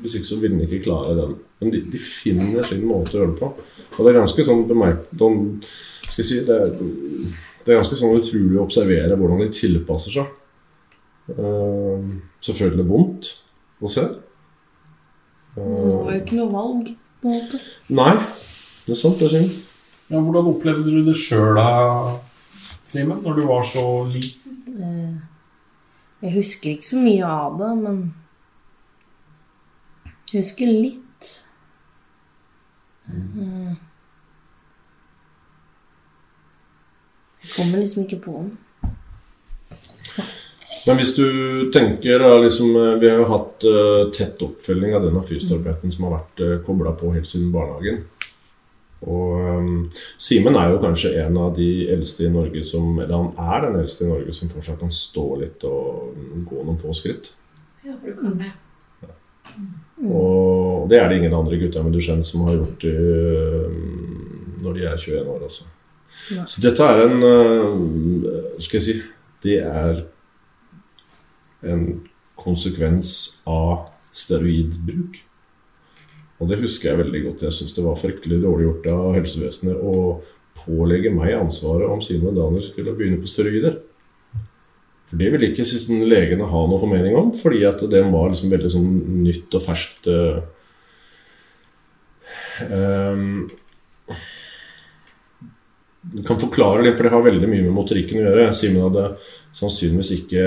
[0.00, 1.34] hvis ikke så ville han ikke klare den.
[1.60, 3.50] Men de, de finner sin måte å gjøre det på.
[3.96, 5.06] Og det er ganske sånn bemerk...
[5.12, 5.30] De,
[6.06, 6.70] skal jeg si, det, er,
[7.64, 10.32] det er ganske sånn utrolig å observere hvordan de tilpasser seg.
[11.30, 12.00] Uh,
[12.42, 13.28] selvfølgelig vondt
[13.80, 14.06] å se.
[15.54, 17.60] Det var jo ikke noe valg, på en måte.
[17.92, 18.14] Nei,
[18.90, 19.50] det er sant, det er synd.
[20.10, 22.16] Ja, hvordan opplevde du det sjøl da,
[22.82, 24.56] Simen, når du var så liten?
[24.66, 25.12] Eh,
[26.26, 28.00] Jeg husker ikke så mye av det, men
[30.32, 31.30] jeg husker litt.
[33.06, 33.78] Jeg
[37.54, 38.50] Kommer liksom ikke på den.
[40.86, 41.26] Men hvis du
[41.74, 46.08] tenker da, liksom, eh, Vi har jo hatt uh, tett oppfølging av denne fysioterapeuten som
[46.08, 48.02] har vært uh, kobla på helt siden barnehagen.
[49.08, 49.68] Og um,
[50.20, 53.78] Simen er jo kanskje en av de eldste i Norge som Eller han er den
[53.80, 57.32] eldste i Norge som fortsatt kan stå litt og gå noen få skritt.
[57.86, 58.52] Ja, for du kan det.
[60.04, 62.94] Og det er det ingen andre gutter med Duchenne som har gjort det
[64.60, 65.42] når de er 21 år.
[65.48, 65.64] også.
[66.36, 66.44] Ja.
[66.46, 68.94] Så dette er en uh, Skal jeg si
[69.40, 70.02] Det er
[71.64, 71.84] en
[72.40, 75.20] konsekvens av steroidbruk.
[76.40, 77.44] Og det husker jeg veldig godt.
[77.44, 79.94] Jeg syns det var fryktelig dårlig gjort av helsevesenet å
[80.60, 83.76] pålegge meg ansvaret om Simon Daniel skulle begynne på steroider.
[85.10, 88.52] For det ville ikke synes legene ha noe formening om, fordi at det var liksom
[88.52, 88.90] veldig sånn
[89.24, 90.08] nytt og ferskt.
[92.70, 93.50] ehm,
[96.10, 98.52] du kan forklare litt, for det har veldig mye med motorikken å gjøre.
[98.56, 99.08] Simen hadde
[99.58, 100.46] sannsynligvis ikke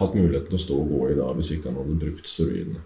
[0.00, 2.82] hatt muligheten til å stå og gå i dag hvis ikke han hadde brukt steroidene.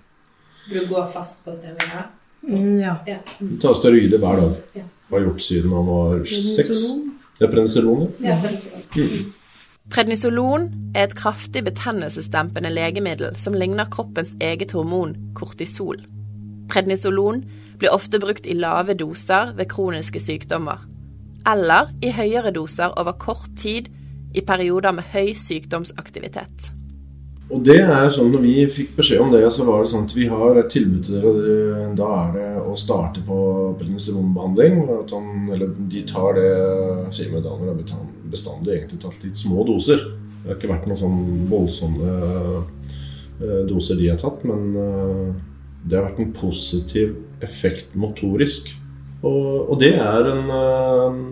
[0.70, 2.10] Du går fast på steroider?
[2.48, 2.96] Mm, ja.
[3.06, 3.18] Ja.
[3.62, 4.54] Ta steroider hver dag.
[4.78, 4.84] Ja.
[5.10, 6.68] Har gjort siden han var seks.
[6.68, 7.10] Prednisolon.
[7.38, 8.36] Det er prednisolon, ja.
[8.96, 9.08] Ja,
[9.92, 15.98] Prednisolon er et kraftig betennelsesdempende legemiddel som ligner kroppens eget hormon kortisol.
[16.72, 17.42] Prednisolon
[17.78, 20.80] blir ofte brukt i lave doser ved kroniske sykdommer,
[21.50, 23.90] eller i høyere doser over kort tid
[24.34, 26.70] i perioder med høy sykdomsaktivitet.
[27.52, 30.14] Og det er sånn når vi fikk beskjed om det, så var det sånn at
[30.16, 33.38] vi har et tilbud til dere, da er det å starte på
[33.80, 34.78] prednisolonbehandling.
[34.96, 35.12] At
[35.52, 36.52] eller de tar det
[37.14, 40.06] Simen Daniel har bestandig egentlig tatt litt små doser.
[40.40, 41.20] Det har ikke vært noen sånn
[41.52, 45.28] voldsomme eh, doser de har tatt, men eh,
[45.84, 48.72] det har vært en positiv effekt motorisk.
[49.24, 51.22] Og, og det er en eh,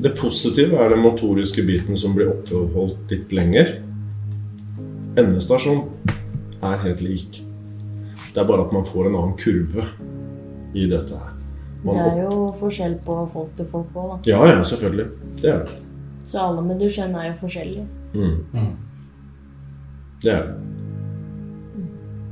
[0.00, 3.80] Det positive er den motoriske biten som blir oppholdt litt lenger.
[5.20, 5.84] Endestasjon
[6.62, 7.42] er helt lik.
[8.30, 9.86] Det er bare at man får en annen kurve
[10.74, 11.36] i dette her.
[11.84, 14.18] Man Det er jo forskjell på folk til folk òg, da.
[14.30, 15.06] Ja, ja, selvfølgelig.
[15.40, 15.78] Det er det.
[16.28, 17.86] Så alle med Duchenne er jo forskjellige.
[18.14, 18.36] Mm.
[18.52, 18.74] Mm.
[20.22, 20.54] Det er det.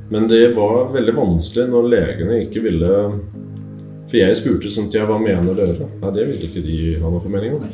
[0.09, 2.93] Men det var veldig vanskelig når legene ikke ville
[4.09, 5.85] For jeg spurte sånn til jeg hva mener dere?
[6.01, 7.65] Nei, det ville ikke de ha noe formening om.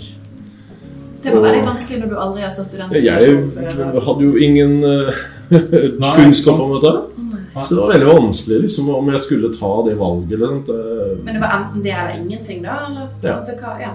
[1.25, 3.99] Det var veldig vanskelig når du aldri har stått i den Jeg situasjonen før.
[4.07, 5.23] hadde jo ingen uh,
[6.03, 6.91] Nei, kunnskap om dette.
[7.55, 10.35] Så det var veldig vanskelig liksom, om jeg skulle ta det valget.
[10.37, 10.79] Eller, det,
[11.23, 12.77] Men det var enten det eller ingenting, da?
[12.89, 13.37] Eller Ja.
[13.61, 13.75] hva?
[13.81, 13.93] Ja.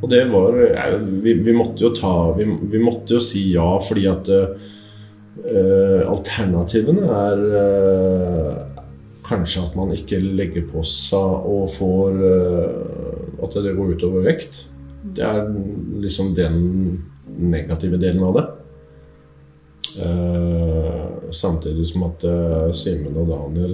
[0.00, 3.74] Og det var ja, vi, vi måtte jo ta vi, vi måtte jo si ja
[3.84, 8.54] fordi at uh, alternativene er uh,
[9.28, 12.16] kanskje at man ikke legger på seg og får
[13.40, 14.69] At det går utover vekt.
[15.00, 15.46] Det er
[16.02, 16.58] liksom den
[17.40, 18.46] negative delen av det.
[20.00, 23.72] Uh, samtidig som at uh, Simen og Daniel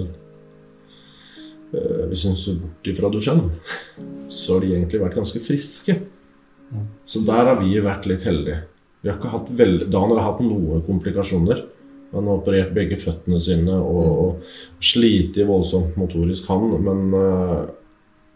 [1.75, 3.51] uh, Hvis hun ser bort ifra Duchenne,
[4.39, 5.99] så har de egentlig vært ganske friske.
[7.07, 8.63] Så der har vi vært litt heldige.
[9.03, 9.85] Vi har ikke hatt veld...
[9.93, 11.61] Daniel har hatt noen komplikasjoner.
[12.15, 16.73] Han har operert begge føttene sine og, og slitt voldsomt motorisk, han.
[16.83, 17.13] Men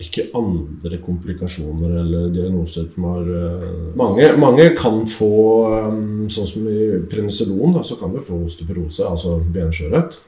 [0.02, 5.32] ikke andre komplikasjoner eller diagnoser som har eh, mange, mange kan få
[5.70, 10.20] eh, Sånn som i penicillon, da, så kan du få osteoporose, altså benskjørhet.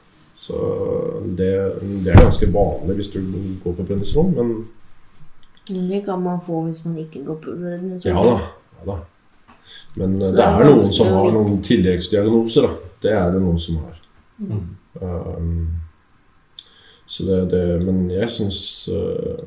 [0.44, 0.58] Så
[1.38, 1.52] det,
[2.04, 3.20] det er ganske vanlig hvis du
[3.64, 4.56] går på penicillon, men
[5.88, 8.16] det kan man få hvis man ikke går på prednisolon.
[8.16, 8.38] Ja da.
[8.78, 8.98] Ja, da.
[9.94, 12.90] Men Så eh, det det er noen som har noen tilleggsdiagnoser, da.
[13.04, 13.96] Det er det noen som har.
[14.38, 14.62] Mm.
[15.00, 15.83] Um,
[17.06, 19.44] så det, det Men jeg syns uh,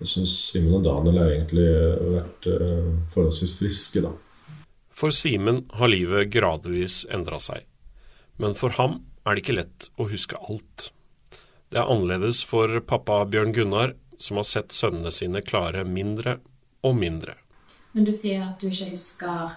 [0.00, 1.66] Jeg syns Simen og Daniel har egentlig
[2.16, 4.14] vært uh, forholdsvis friske, da.
[4.90, 7.64] For Simen har livet gradvis endra seg.
[8.40, 10.90] Men for ham er det ikke lett å huske alt.
[11.70, 16.38] Det er annerledes for pappa Bjørn Gunnar, som har sett sønnene sine klare mindre
[16.84, 17.36] og mindre.
[17.92, 19.54] Men du sier at du ikke husker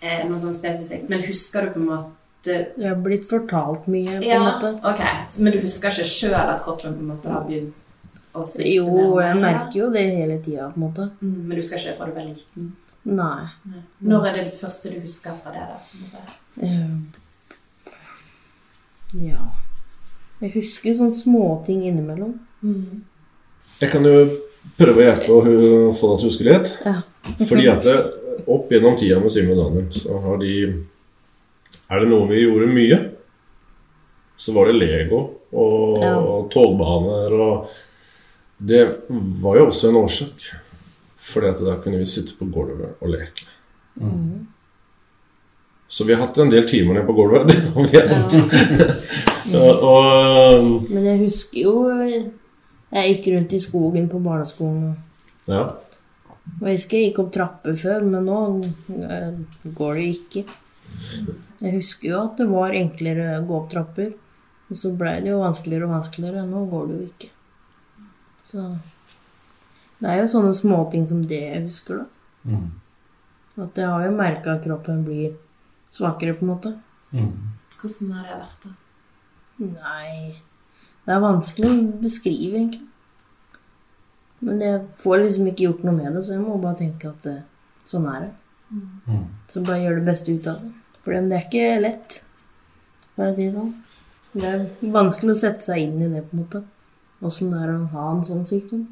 [0.00, 1.10] eh, noe sånn spesifikt.
[1.10, 2.12] Men husker du på en måte
[2.46, 4.70] Det har blitt fortalt mye, på Ja, en måte.
[4.86, 5.02] ok.
[5.28, 7.74] Så, men du husker ikke sjøl at kroppen på en måte har begynt
[8.36, 11.06] å svikte Jo, mer mer, jeg merker jo det hele tida, på en måte.
[11.22, 12.72] Mm, men du husker ikke fra du var liten?
[13.06, 13.46] Nei.
[14.02, 15.62] Når er det det første du husker fra det?
[15.70, 15.78] da?
[15.86, 16.20] på en måte?
[16.66, 16.90] Eh,
[19.30, 19.38] Ja
[20.42, 22.34] Jeg husker sånne småting innimellom.
[22.60, 23.04] Mm.
[23.80, 24.16] Jeg kan jo
[24.76, 25.40] prøve å hjelpe å
[25.96, 26.72] få deg til å huske litt.
[26.84, 26.96] Ja.
[27.46, 27.94] Fordi at det,
[28.52, 30.50] opp gjennom tida med Simen og Daniel, så har de
[31.90, 32.96] Er det noe vi gjorde mye,
[34.36, 35.20] så var det Lego
[35.52, 36.14] og, Ja.
[36.52, 37.68] togbaner og
[38.58, 38.82] Det
[39.42, 40.46] var jo også en årsak.
[41.20, 43.44] Fordi at da kunne vi sitte på gulvet og leke.
[45.88, 47.46] Så vi har hatt en del timer nede på gulvet.
[47.50, 48.36] Det har vi hatt.
[49.52, 49.72] Ja.
[49.92, 54.96] og Men jeg husker jo Jeg gikk rundt i skogen på barneskolen.
[55.46, 55.66] ja.
[56.60, 58.40] Og jeg husker jeg gikk opp trapper før, men nå
[59.02, 59.32] eh,
[59.74, 60.44] går det ikke.
[61.62, 64.12] Jeg husker jo at det var enklere å gå opp trapper.
[64.66, 66.44] Og så blei det jo vanskeligere og vanskeligere.
[66.48, 67.30] Nå går det jo ikke.
[68.46, 68.64] Så
[70.00, 72.06] det er jo sånne småting som det jeg husker, da.
[72.46, 72.66] Mm.
[73.64, 75.36] At jeg har jo merka at kroppen blir
[75.94, 76.74] svakere, på en måte.
[77.16, 77.30] Mm.
[77.80, 78.74] Hvordan har det vært, da?
[79.56, 80.34] Nei
[81.06, 82.82] Det er vanskelig å beskrive, egentlig.
[84.44, 87.28] Men jeg får liksom ikke gjort noe med det, så jeg må bare tenke at
[87.30, 87.44] eh,
[87.88, 88.32] sånn er det.
[88.74, 89.22] Mm.
[89.48, 90.72] Så bare gjør det beste ut av det.
[91.06, 92.16] For det er ikke lett,
[93.14, 93.74] for å si det sånn.
[94.36, 96.64] Det er vanskelig å sette seg inn i det, på en måte.
[97.24, 98.82] Åssen det er å ha en sånn sykdom.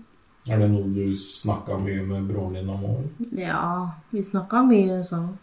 [0.46, 3.02] Er det noe du snakka mye med broren din om òg?
[3.36, 5.34] Ja, vi snakka mye sammen.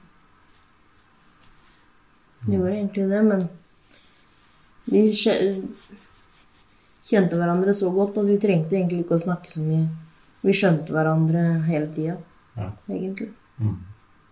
[2.46, 3.44] Vi gjorde egentlig det, men
[4.90, 5.02] vi
[7.12, 9.86] kjente hverandre så godt at vi trengte egentlig ikke å snakke så mye.
[10.42, 12.16] Vi skjønte hverandre hele tida,
[12.58, 12.72] Ja.
[12.90, 13.30] egentlig.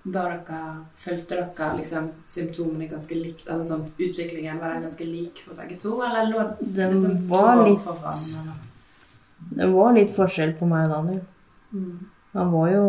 [0.04, 0.60] Var dere,
[0.96, 3.50] Følte dere liksom symptomene ganske likt?
[3.50, 5.98] Altså sånn, utviklingen var den ganske lik for begge to?
[6.06, 8.24] Eller lå det liksom var to litt foran?
[8.40, 8.66] Eller?
[9.60, 11.22] Det var litt forskjell på meg og Daniel.
[11.74, 12.00] Mm.
[12.34, 12.88] Han var jo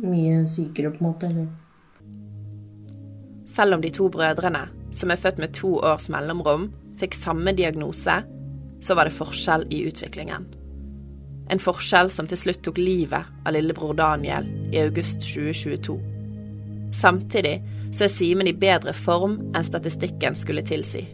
[0.00, 1.26] mye sykere, på en måte.
[1.30, 1.48] Eller
[3.46, 8.22] Selv om de to brødrene, som er født med to års mellomrom, fikk samme diagnose,
[8.80, 10.46] så var det forskjell i utviklingen.
[11.50, 16.09] En forskjell som til slutt tok livet av lillebror Daniel i august 2022.
[16.92, 17.60] Samtidig
[17.94, 21.04] så er Simen i bedre form enn statistikken skulle tilsi.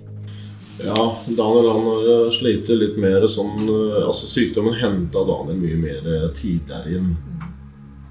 [0.85, 6.03] Ja, Daniel han har slitt litt mer sånn eh, Altså sykdommen henta Daniel mye mer
[6.05, 7.15] eh, tidligere inn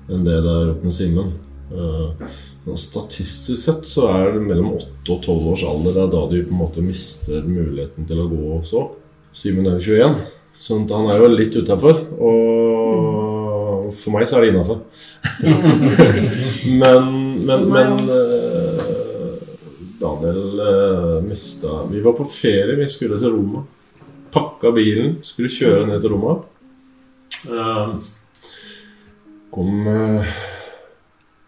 [0.09, 1.29] enn det det har gjort med Simen.
[1.73, 2.33] Eh,
[2.65, 6.23] sånn Statistisk sett så er det mellom 8 og 12 års alder det er da
[6.31, 8.83] de på en måte mister muligheten til å gå også.
[9.35, 10.19] Simen er jo 21,
[10.61, 12.05] så han er jo litt utafor.
[12.15, 14.81] Og for meg så er det innafor.
[16.81, 17.09] men
[17.45, 18.81] men, men eh,
[20.01, 23.63] Daniel uh, mista Vi var på ferie, vi skulle til Roma.
[24.35, 26.39] Pakka bilen, skulle kjøre ned til Roma.
[27.45, 27.95] Uh,
[29.55, 30.35] kom uh,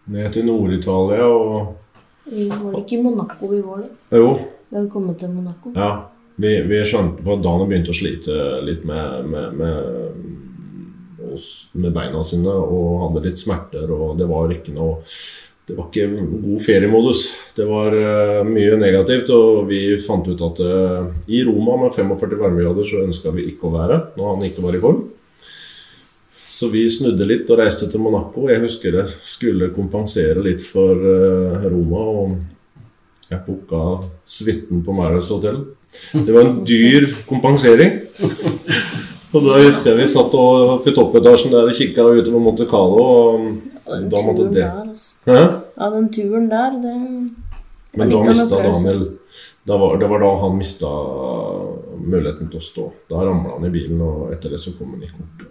[0.08, 1.74] ned til Nord-Italia og
[2.28, 4.18] vi var ikke i Monaco, vi var det.
[4.18, 5.72] Jo, Vi hadde kommet til Monaco.
[5.74, 6.10] ja.
[6.38, 9.80] Vi, vi skjønte på at Daniel begynte å slite litt med, med, med,
[11.72, 15.00] med beina sine og hadde litt smerter, og det var ikke noe
[15.68, 17.26] det var ikke god feriemodus.
[17.56, 22.40] Det var eh, mye negativt, og vi fant ut at eh, i Roma med 45
[22.40, 25.02] varmegrader så ønska vi ikke å være når han ikke var i form.
[26.48, 28.46] Så vi snudde litt og reiste til Monaco.
[28.48, 33.82] Jeg husker det skulle kompensere litt for eh, Roma, og jeg booka
[34.24, 35.60] suiten på Marriott Hotel.
[36.16, 38.00] Det var en dyr kompensering.
[39.36, 43.04] Og da husker jeg vi satt og på toppetasjen der og kikka utover Monte Carlo.
[43.04, 45.18] Ja, Og den turen det der, altså.
[45.26, 45.42] Hæ?
[45.78, 46.96] Ja, den turen der, det
[47.96, 48.62] Men da mista.
[48.62, 49.06] Daniel
[49.68, 50.88] da var, Det var da han mista
[51.98, 52.84] muligheten til å stå.
[53.10, 55.42] Da ramla han i bilen, og etter det så kom han ikke opp.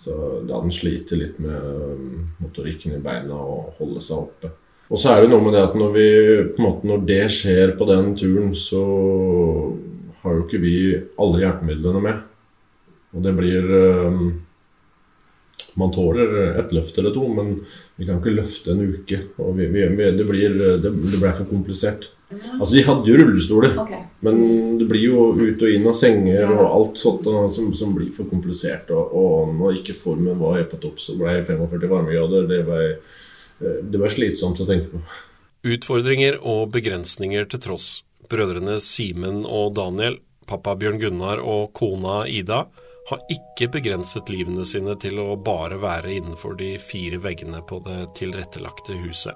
[0.00, 4.50] Så da hadde han slitt litt med um, motorikken i beina og holde seg oppe.
[4.90, 6.06] Og så er det noe med det at når, vi,
[6.58, 8.82] måte, når det skjer på den turen, så
[10.22, 10.76] har jo ikke vi
[11.20, 12.24] alle hjelpemidlene med.
[13.14, 13.70] Og det blir
[14.08, 14.24] um,
[15.78, 17.58] Man tåler et løft eller to, men
[18.00, 19.20] vi kan ikke løfte en uke.
[19.42, 19.84] Og vi, vi,
[20.16, 22.08] det, blir, det, det ble for komplisert.
[22.30, 24.04] Altså, de hadde jo rullestoler, okay.
[24.22, 24.36] men
[24.78, 28.30] det blir jo ut og inn av senger og alt sånt som, som blir for
[28.30, 28.92] komplisert.
[28.94, 32.84] Og, og når ikke formen var helt på topp, så ble 45 varmegrader det ble,
[32.94, 35.02] eh, det ble slitsomt å tenke på.
[35.74, 37.88] Utfordringer og begrensninger til tross.
[38.30, 42.68] Brødrene Simen og Daniel, pappa Bjørn Gunnar og kona Ida
[43.10, 48.00] har ikke begrenset livene sine til å bare være innenfor de fire veggene på det
[48.18, 49.34] tilrettelagte huset.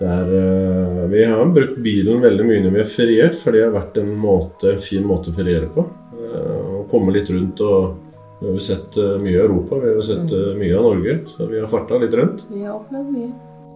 [0.00, 3.62] Der, er, eh, vi har brukt bilen veldig mye når vi har feriert, for det
[3.62, 5.84] har vært en måte, en fin måte å feriere på.
[6.18, 8.00] Eh, Å komme litt rundt og
[8.40, 11.46] Vi har sett eh, mye av Europa, vi har sett eh, mye av Norge, så
[11.48, 12.42] vi har farta litt rundt.
[12.50, 13.30] Vi har opplevd mye.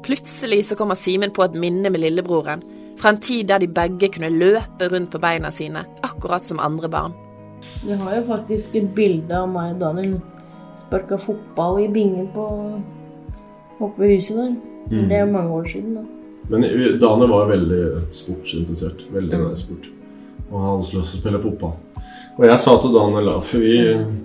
[0.05, 2.65] Plutselig så kommer Simen på et minne med lillebroren
[2.99, 6.91] fra en tid der de begge kunne løpe rundt på beina sine, akkurat som andre
[6.93, 7.17] barn.
[7.87, 10.19] Vi har jo faktisk et bilde av meg og Daniel
[10.79, 12.47] sparka fotball i bingen på
[13.79, 14.55] oppe ved huset der.
[14.89, 15.03] Mm.
[15.09, 16.05] Det er jo mange år siden, da.
[16.49, 17.83] Men eh, Daniel var veldig
[18.15, 19.05] sportsinteressert.
[19.13, 19.91] Veldig i sport.
[20.49, 21.77] Og han skulle også spille fotball.
[22.39, 23.75] Og jeg sa til Daniel da, for vi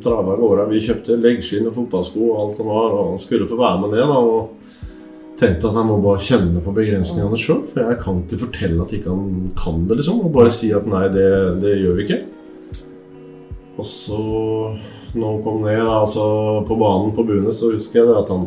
[0.03, 3.49] trava av gårde, vi kjøpte leggskinn og fotballsko og alt som var, og han skulle
[3.49, 4.05] få være med ned.
[4.13, 7.63] da, og tenkte at jeg må bare kjenne på begrensningene sjøl.
[7.71, 10.21] For jeg kan ikke fortelle at ikke han kan det, liksom.
[10.23, 11.27] Og bare si at nei, det,
[11.63, 12.21] det gjør vi ikke.
[13.77, 14.19] Og så,
[15.13, 16.25] når han kom ned altså
[16.67, 18.43] på banen på Bune, så husker jeg at han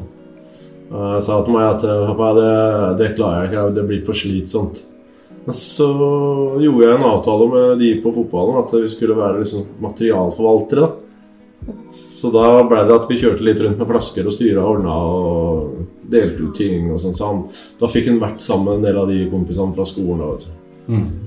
[0.92, 2.52] uh, sa til meg at pappa, det,
[3.00, 4.84] det klarer jeg ikke, det blir for slitsomt.
[5.46, 5.88] Men så
[6.58, 10.86] gjorde jeg en avtale med de på fotballen at vi skulle være liksom materialforvaltere.
[10.86, 11.06] da.
[11.92, 14.96] Så da ble det at vi kjørte litt rundt med flasker og styra og ordna
[15.06, 15.76] og
[16.10, 16.90] delte ut ting.
[16.90, 17.14] og sånn.
[17.14, 17.44] Så han,
[17.78, 20.22] da fikk han vært sammen med en del av de kompisene fra skolen.
[20.22, 20.62] da, vet du.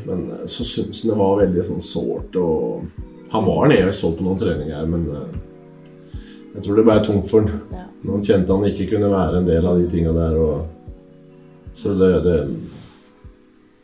[0.07, 2.35] Men eh, så syntes han det var veldig sånn sårt.
[2.39, 6.19] og Han var nede og så på noen treninger, men eh,
[6.55, 7.61] jeg tror det ble tungt for han.
[7.75, 7.85] Ja.
[8.01, 10.37] Når han kjente han ikke kunne være en del av de tinga der.
[10.39, 12.37] Og, så det, det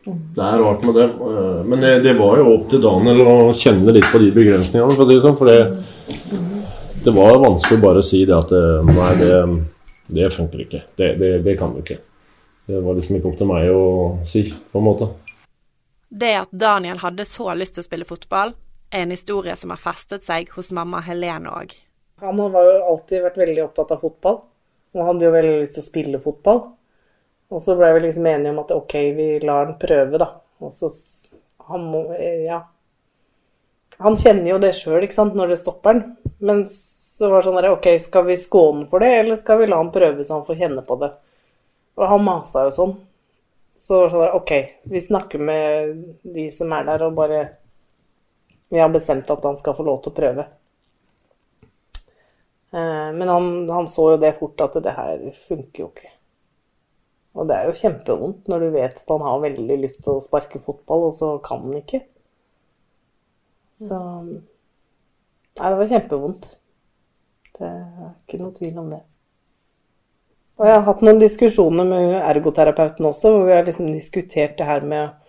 [0.05, 1.05] det er rart med det.
[1.09, 4.97] eh, Men det, det var jo opp til Daniel å kjenne litt på de begrensningene.
[4.97, 5.61] For, det sånn, for det,
[7.05, 9.39] det var vanskelig bare å si det at eh, Nei, det,
[10.19, 10.83] det funker ikke.
[10.97, 11.97] Det, det, det kan du ikke.
[12.65, 13.85] Det var liksom ikke opp til meg å
[14.25, 15.09] si, på en måte.
[16.09, 18.53] Det at Daniel hadde så lyst til å spille fotball,
[18.95, 21.75] en historie som har festet seg hos mamma Helene òg.
[22.23, 24.39] Han har jo alltid vært veldig opptatt av fotball.
[24.95, 26.61] Og han hadde jo veldig lyst til å spille fotball.
[27.51, 30.29] Og så ble vi liksom enige om at OK, vi lar han prøve, da.
[30.63, 30.91] Og så
[31.67, 32.01] Han må
[32.45, 32.63] Ja.
[33.97, 36.01] Han kjenner jo det sjøl, ikke sant, når det stopper han.
[36.39, 39.67] Men så var det sånn der OK, skal vi skåne for det, eller skal vi
[39.69, 41.11] la han prøve så han får kjenne på det?
[41.95, 42.95] Og han masa jo sånn.
[43.79, 44.51] Så var det sånn der OK,
[44.91, 45.95] vi snakker med
[46.35, 47.41] de som er der, og bare
[48.75, 50.45] Vi har bestemt at han skal få lov til å prøve.
[52.75, 56.11] Eh, Men han, han så jo det fort at det her funker jo ikke.
[57.35, 60.23] Og det er jo kjempevondt når du vet at han har veldig lyst til å
[60.23, 62.03] sparke fotball, og så kan han ikke.
[63.79, 63.97] Så
[65.55, 66.47] Nei, det var kjempevondt.
[67.55, 69.01] Det er ikke noe tvil om det.
[70.59, 74.67] Og jeg har hatt noen diskusjoner med ergoterapeuten også, hvor vi har liksom diskutert det
[74.67, 75.24] her med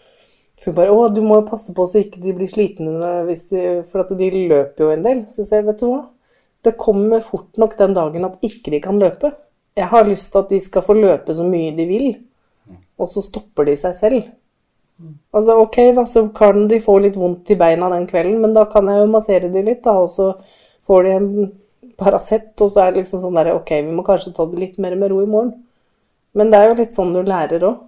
[0.64, 2.94] Hun bare 'Å, du må passe på så ikke de blir slitne
[3.28, 6.06] de For at de løper jo en del.' Så sier jeg, vet du hva?
[6.64, 9.32] Det kommer fort nok den dagen at ikke de kan løpe.
[9.76, 12.08] Jeg har lyst til at de skal få løpe så mye de vil,
[12.98, 14.22] og så stopper de seg selv.
[15.36, 18.64] Altså ok, da, så kan de få litt vondt i beina den kvelden, men da
[18.64, 20.32] kan jeg jo massere de litt, da, og så
[20.88, 21.30] får de en
[21.96, 24.74] Paracet, og så er det liksom sånn derre Ok, vi må kanskje ta det litt
[24.82, 25.54] mer med ro i morgen.
[26.36, 27.78] Men det er jo litt sånn du lærer òg.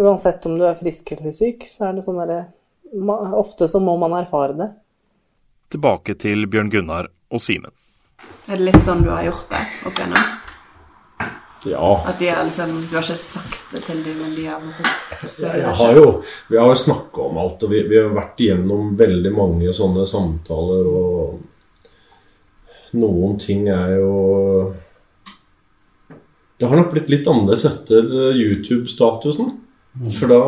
[0.00, 2.42] Uansett om du er frisk eller syk, så er det sånn derre
[2.92, 4.68] Ofte så må man erfare det.
[5.72, 7.72] Tilbake til Bjørn Gunnar og Simen.
[8.50, 10.30] Er det litt sånn du har gjort det opp igjennom?
[11.64, 12.02] Ja.
[12.10, 14.86] At de har liksom Du har ikke sagt det til dem, men de har måttet
[15.38, 16.06] ja, jeg har jo,
[16.50, 20.06] vi har jo snakka om alt, og vi, vi har vært igjennom veldig mange sånne
[20.10, 20.88] samtaler.
[20.90, 21.38] Og
[22.98, 24.12] noen ting er jo
[26.58, 28.02] Det har nok blitt litt annerledes etter
[28.36, 29.54] YouTube-statusen.
[29.92, 30.40] For da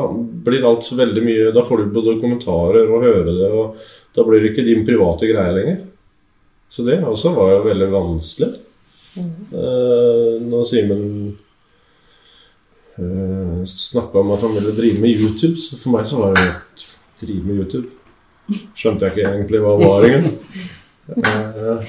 [0.46, 3.76] blir alt så veldig mye Da får du både kommentarer og høre det, og
[4.16, 5.80] da blir det ikke din private greie lenger.
[6.70, 8.50] Så det også var jo veldig vanskelig.
[9.18, 11.04] Eh, når Simen
[12.98, 16.46] uh, snakka om at han ville drive med YouTube, så for meg så var det
[16.46, 16.54] jo
[17.24, 17.90] drive med YouTube.
[18.76, 20.32] Skjønte jeg ikke egentlig hva var engang.
[21.04, 21.88] Eh,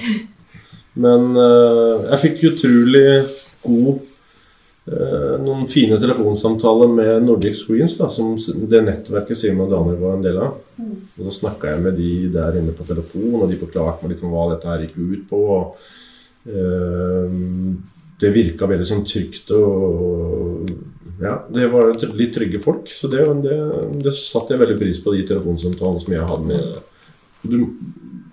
[1.00, 3.04] men eh, jeg fikk utrolig
[3.62, 4.15] god eh,
[4.86, 8.36] noen fine telefonsamtaler med Nordic Screens, da, som
[8.70, 10.60] det nettverket Simon Daniel var en del av.
[10.78, 14.24] Og Da snakka jeg med de der inne på telefon, og de forklarte meg litt
[14.26, 15.40] om hva dette her gikk ut på.
[15.56, 15.88] Og,
[16.46, 17.38] eh,
[18.20, 20.70] det virka veldig sånn trygt og
[21.16, 22.90] Ja, det var litt trygge folk.
[22.92, 23.56] Så det, det,
[24.04, 26.76] det satte jeg veldig pris på, de telefonsamtalene som jeg hadde med
[27.40, 27.56] du,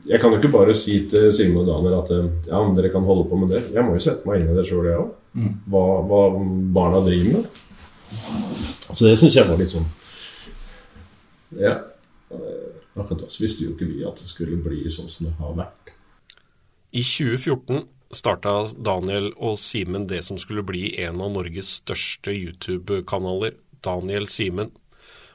[0.09, 3.07] Jeg kan jo ikke bare si til Simon og Daniel at eh, ja, dere kan
[3.07, 3.63] holde på med det.
[3.73, 5.13] Jeg må jo sette meg inn i det sjøl, jeg òg.
[5.33, 6.21] Hva, hva
[6.75, 7.61] barna driver med.
[8.93, 9.87] Så det syns jeg var litt sånn
[11.57, 11.79] Ja.
[12.93, 15.93] Akkurat da visste jo ikke vi at det skulle bli sånn som det har vært.
[16.93, 23.55] I 2014 starta Daniel og Simen det som skulle bli en av Norges største YouTube-kanaler,
[23.81, 24.69] Daniel Simen,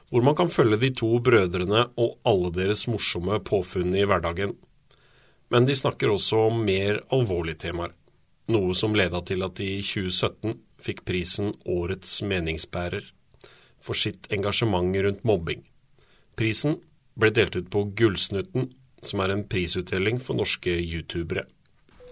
[0.09, 4.55] hvor man kan følge de to brødrene og alle deres morsomme påfunn i hverdagen.
[5.51, 7.93] Men de snakker også om mer alvorlige temaer,
[8.49, 13.05] noe som leda til at de i 2017 fikk prisen Årets meningsbærer
[13.83, 15.63] for sitt engasjement rundt mobbing.
[16.39, 16.79] Prisen
[17.19, 18.69] ble delt ut på Gullsnutten,
[19.03, 21.45] som er en prisutdeling for norske youtubere.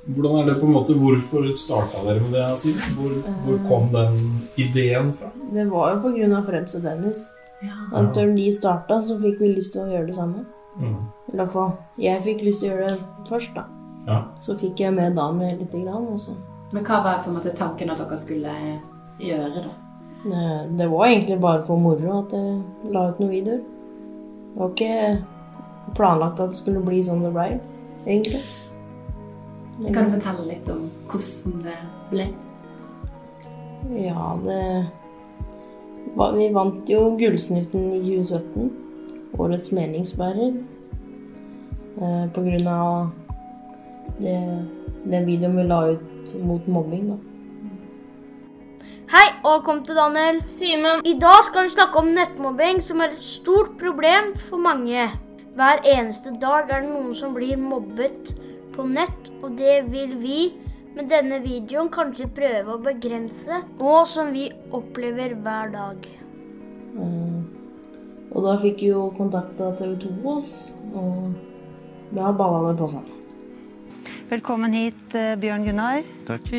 [0.08, 2.60] Hvordan er det på en måte, Hvorfor starta dere med det?
[2.60, 2.94] Simen?
[2.96, 4.22] Hvor, hvor kom den
[4.56, 5.32] ideen fra?
[5.54, 7.26] Det var jo av Frems og Dennis.
[7.92, 10.46] Når de starta, så fikk vi lyst til å gjøre det samme.
[10.78, 11.00] Mm.
[11.34, 13.66] Eller hvert jeg fikk lyst til å gjøre det først, da.
[14.08, 14.22] Ja.
[14.42, 17.90] Så fikk jeg med Daniel lite grann, og Men hva var på en måte tanken
[17.92, 18.54] at dere skulle
[19.20, 19.74] gjøre, da?
[20.26, 23.62] Eh, Det var egentlig bare for moro at jeg la ut noen videoer.
[24.54, 25.24] Det var ikke
[25.96, 27.60] planlagt at det skulle bli sånn det ble,
[28.06, 28.42] egentlig.
[29.80, 31.78] Men- Kan du fortelle litt om hvordan det
[32.12, 32.28] ble?
[33.96, 34.88] Ja, det
[36.18, 38.72] Vi vant jo Gullsnutten i 2017.
[39.38, 40.64] Årets meningsbærer.
[42.02, 43.12] Eh, på grunn av
[44.20, 44.38] det,
[45.06, 47.18] den videoen vi la ut mot mobbing, da.
[49.08, 50.42] Hei og velkommen til Daniel.
[50.52, 51.04] Simen.
[51.08, 55.06] I dag skal vi snakke om nettmobbing, som er et stort problem for mange.
[55.56, 58.34] Hver eneste dag er det noen som blir mobbet
[58.76, 60.42] på nett, og det vil vi
[60.98, 66.08] med denne videoen kanskje prøve å begrense, og som vi opplever hver dag.
[66.98, 67.40] Eh,
[68.34, 70.52] og da fikk jo kontakta TV 2 oss,
[70.92, 71.32] og
[72.18, 73.14] da balla det på seg.
[74.28, 76.04] Velkommen hit, eh, Bjørn Gunnar.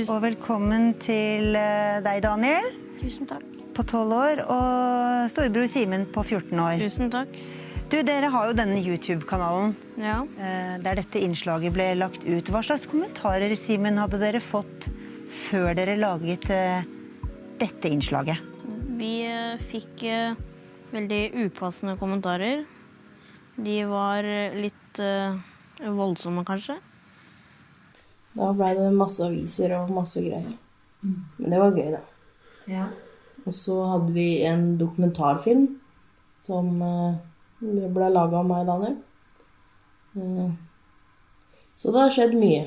[0.08, 2.70] Og velkommen til eh, deg, Daniel.
[3.00, 3.44] Tusen takk.
[3.76, 4.40] På 12 år.
[4.48, 6.78] Og storebror Simen på 14 år.
[6.80, 7.36] Tusen takk.
[7.88, 10.22] Du, Dere har jo denne YouTube-kanalen Ja.
[10.40, 12.48] eh, der dette innslaget ble lagt ut.
[12.52, 14.88] Hva slags kommentarer Simen, hadde dere fått
[15.28, 16.48] før dere laget
[17.60, 18.40] dette innslaget?
[18.98, 19.12] Vi
[19.60, 20.02] fikk
[20.92, 22.64] veldig upassende kommentarer.
[23.60, 24.24] De var
[24.56, 25.00] litt
[25.84, 26.78] voldsomme, kanskje.
[28.38, 30.54] Da blei det masse aviser og masse greier.
[31.02, 32.00] Men det var gøy, da.
[32.70, 32.86] Ja.
[33.44, 35.66] Og så hadde vi en dokumentarfilm
[36.46, 37.18] som eh,
[37.60, 38.96] ble laga av meg og Daniel.
[40.18, 40.50] Eh,
[41.78, 42.66] så det har skjedd mye.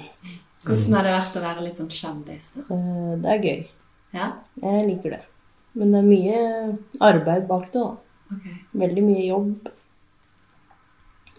[0.66, 2.52] Hvordan har det vært å være litt sånn kjendis?
[2.62, 3.62] Eh, det er gøy.
[4.16, 4.32] Ja?
[4.64, 5.22] Jeg liker det.
[5.80, 6.42] Men det er mye
[7.08, 8.36] arbeid bak det, da.
[8.36, 8.58] Okay.
[8.84, 9.72] Veldig mye jobb.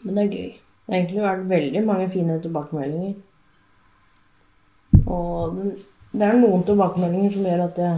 [0.03, 0.49] Men det er gøy.
[0.57, 3.15] Det har egentlig vært veldig mange fine tilbakemeldinger.
[5.13, 5.59] Og
[6.13, 7.97] det, er noen tilbakemeldinger som gjør at jeg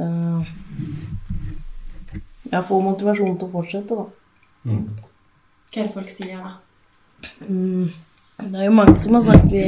[0.00, 0.50] uh,
[2.50, 4.06] Jeg får motivasjon til å fortsette, da.
[4.66, 4.84] Mm.
[5.70, 6.52] Hva er det folk sier, da?
[7.46, 7.86] Mm,
[8.40, 9.64] det er jo mange som har sagt vi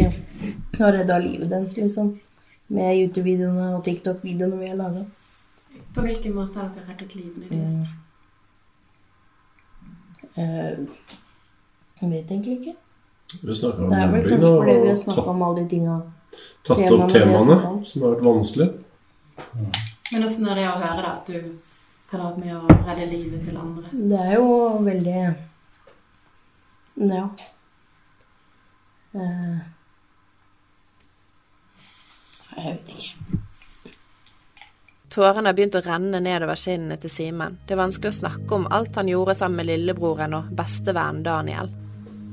[0.80, 2.14] har redda livet deres, liksom.
[2.72, 5.04] Med YouTube-videoene og TikTok-videoene vi har laga.
[5.94, 7.78] På hvilken måte har dere reddet livene deres?
[10.32, 10.88] Uh,
[12.00, 12.74] jeg vet egentlig ikke.
[13.40, 15.96] Vi snakka om mobbing kanskje fordi vi og tatt, om alle de tinga
[16.66, 17.58] tatt opp temaene
[17.88, 18.68] som har vært vanskelig.
[20.12, 21.38] Men hvordan er det å høre da, at du
[22.10, 23.92] kan ha vært med å redde livet til andre?
[23.92, 24.48] Det er jo
[24.84, 25.18] veldig
[27.02, 27.24] Ja.
[29.14, 29.58] Eh,
[32.56, 33.40] jeg vet ikke.
[35.12, 37.58] Tårene har begynt å renne nedover kinnene til Simen.
[37.66, 41.68] Det er vanskelig å snakke om alt han gjorde sammen med lillebroren og bestevennen Daniel.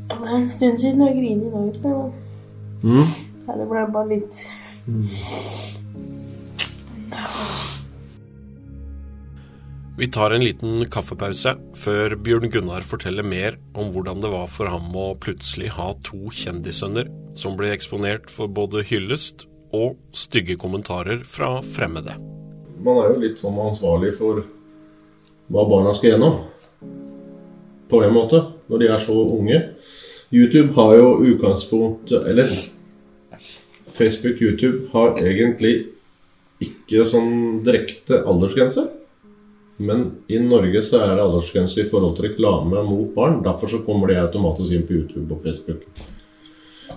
[0.10, 1.66] Det er en stund siden jeg griner nå.
[1.68, 1.90] vet du.
[2.82, 3.12] Mm.
[3.48, 4.36] Ja, det ble bare litt
[10.00, 14.72] Vi tar en liten kaffepause før Bjørn Gunnar forteller mer om hvordan det var for
[14.72, 19.44] ham å plutselig ha to kjendissønner som ble eksponert for både hyllest
[19.76, 22.16] og stygge kommentarer fra fremmede.
[22.80, 24.40] Man er jo litt sånn ansvarlig for
[25.52, 26.40] hva barna skal gjennom.
[27.90, 28.40] På en måte,
[28.70, 29.60] når de er så unge.
[30.32, 32.50] YouTube har jo utgangspunkt Eller
[34.00, 35.90] Facebook, YouTube har egentlig
[36.64, 38.86] ikke sånn direkte aldersgrense.
[39.80, 43.42] Men i Norge så er det aldersgrense i forhold til reklame mot barn.
[43.44, 45.86] Derfor så kommer de automatisk inn på YouTube og Facebook.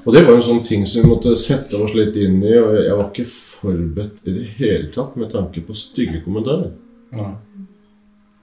[0.02, 2.74] Og det var en sånn ting som vi måtte sette oss litt inn i, og
[2.80, 6.72] jeg var ikke forberedt i det hele tatt med tanke på stygge kommentarer.
[7.14, 7.28] Ja.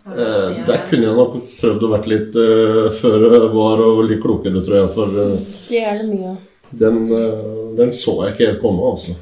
[0.09, 4.21] Eh, der kunne jeg nok prøvd å vært litt eh, før jeg var og litt
[4.23, 4.91] klokere, tror jeg.
[4.95, 5.33] For eh,
[5.69, 6.37] Det er det mye av.
[6.83, 7.49] den, eh,
[7.79, 9.17] den så jeg ikke helt komme, altså.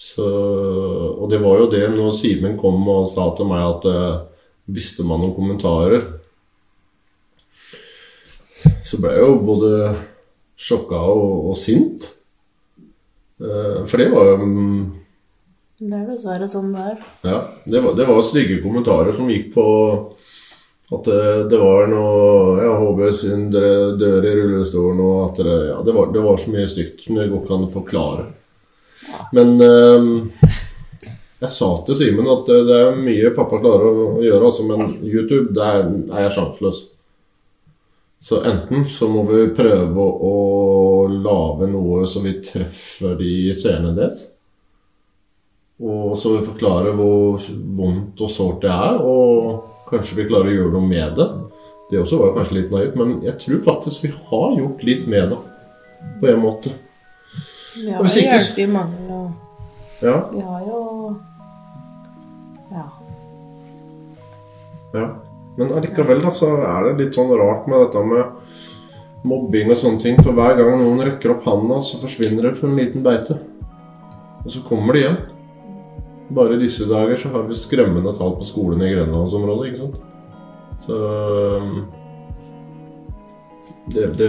[0.00, 4.22] Så, og det var jo det når Simen kom og sa til meg at eh,
[4.72, 6.06] visste man noen kommentarer,
[8.84, 9.72] så ble jeg jo både
[10.60, 12.08] sjokka og, og sint.
[13.40, 14.80] Eh, for det var jo mm,
[15.80, 16.96] Det er dessverre sånn det er.
[17.24, 19.64] Ja, det var, det var stygge kommentarer som gikk på
[20.90, 21.22] at det,
[21.52, 26.10] det var noe ja, HB sin dør i rullestolen og at det, ja, det, var,
[26.12, 28.26] det var så mye stygt som det godt kan forklare.
[29.32, 30.50] Men eh,
[31.40, 34.98] jeg sa til Simen at det, det er mye pappa klarer å, gjøre, altså, men
[35.06, 36.82] YouTube, der er jeg sjanseløs.
[38.20, 40.34] Så enten så må vi prøve å
[41.08, 44.26] lage noe så vi treffer de seerne deres.
[45.80, 47.40] Og så vi forklare hvor
[47.76, 51.28] vondt og sårt det er, og kanskje vi klarer å gjøre noe med det.
[51.90, 55.32] Det også var kanskje litt naivt, men jeg tror faktisk vi har gjort litt med
[55.32, 55.40] det.
[56.20, 56.72] På en måte.
[57.74, 60.20] Vi har jo hjulpet mange, og Ja.
[60.32, 61.16] vi har jo
[62.70, 62.84] Ja.
[64.94, 65.08] Ja.
[65.56, 68.24] Men allikevel da, så er det litt sånn rart med dette med
[69.24, 70.22] mobbing og sånne ting.
[70.22, 73.38] For hver gang noen rekker opp handa, så forsvinner det for en liten beite.
[74.44, 75.18] Og så kommer de igjen.
[76.30, 79.96] Bare i disse dager så har vi skremmende tall på skolen i grenlandsområdet, ikke sant.
[80.86, 80.98] Så
[81.60, 81.80] um,
[83.90, 84.28] det, det,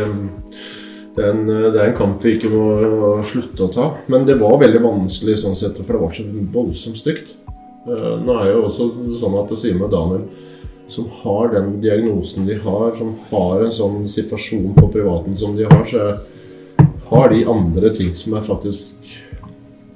[1.16, 3.90] det, er en, det er en kamp vi ikke må slutte å ta.
[4.12, 6.26] Men det var veldig vanskelig sånn sett, for det var så
[6.56, 7.36] voldsomt stygt.
[7.86, 8.90] Eh, Nå er jo også
[9.20, 10.26] sånn at det sier med Daniel
[10.92, 15.64] som har den diagnosen de har, som har en sånn situasjon på privaten som de
[15.70, 19.14] har, så har de andre ting som er faktisk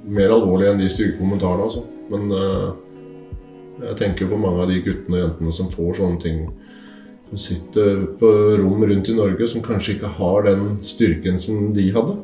[0.06, 1.66] mer alvorlige enn de stygge kommentarene.
[1.68, 1.84] Altså.
[2.12, 2.68] Men eh,
[3.82, 6.46] jeg tenker på mange av de guttene og jentene som får sånne ting.
[7.30, 8.30] Som sitter på
[8.60, 12.16] rom rundt i Norge som kanskje ikke har den styrken som de hadde.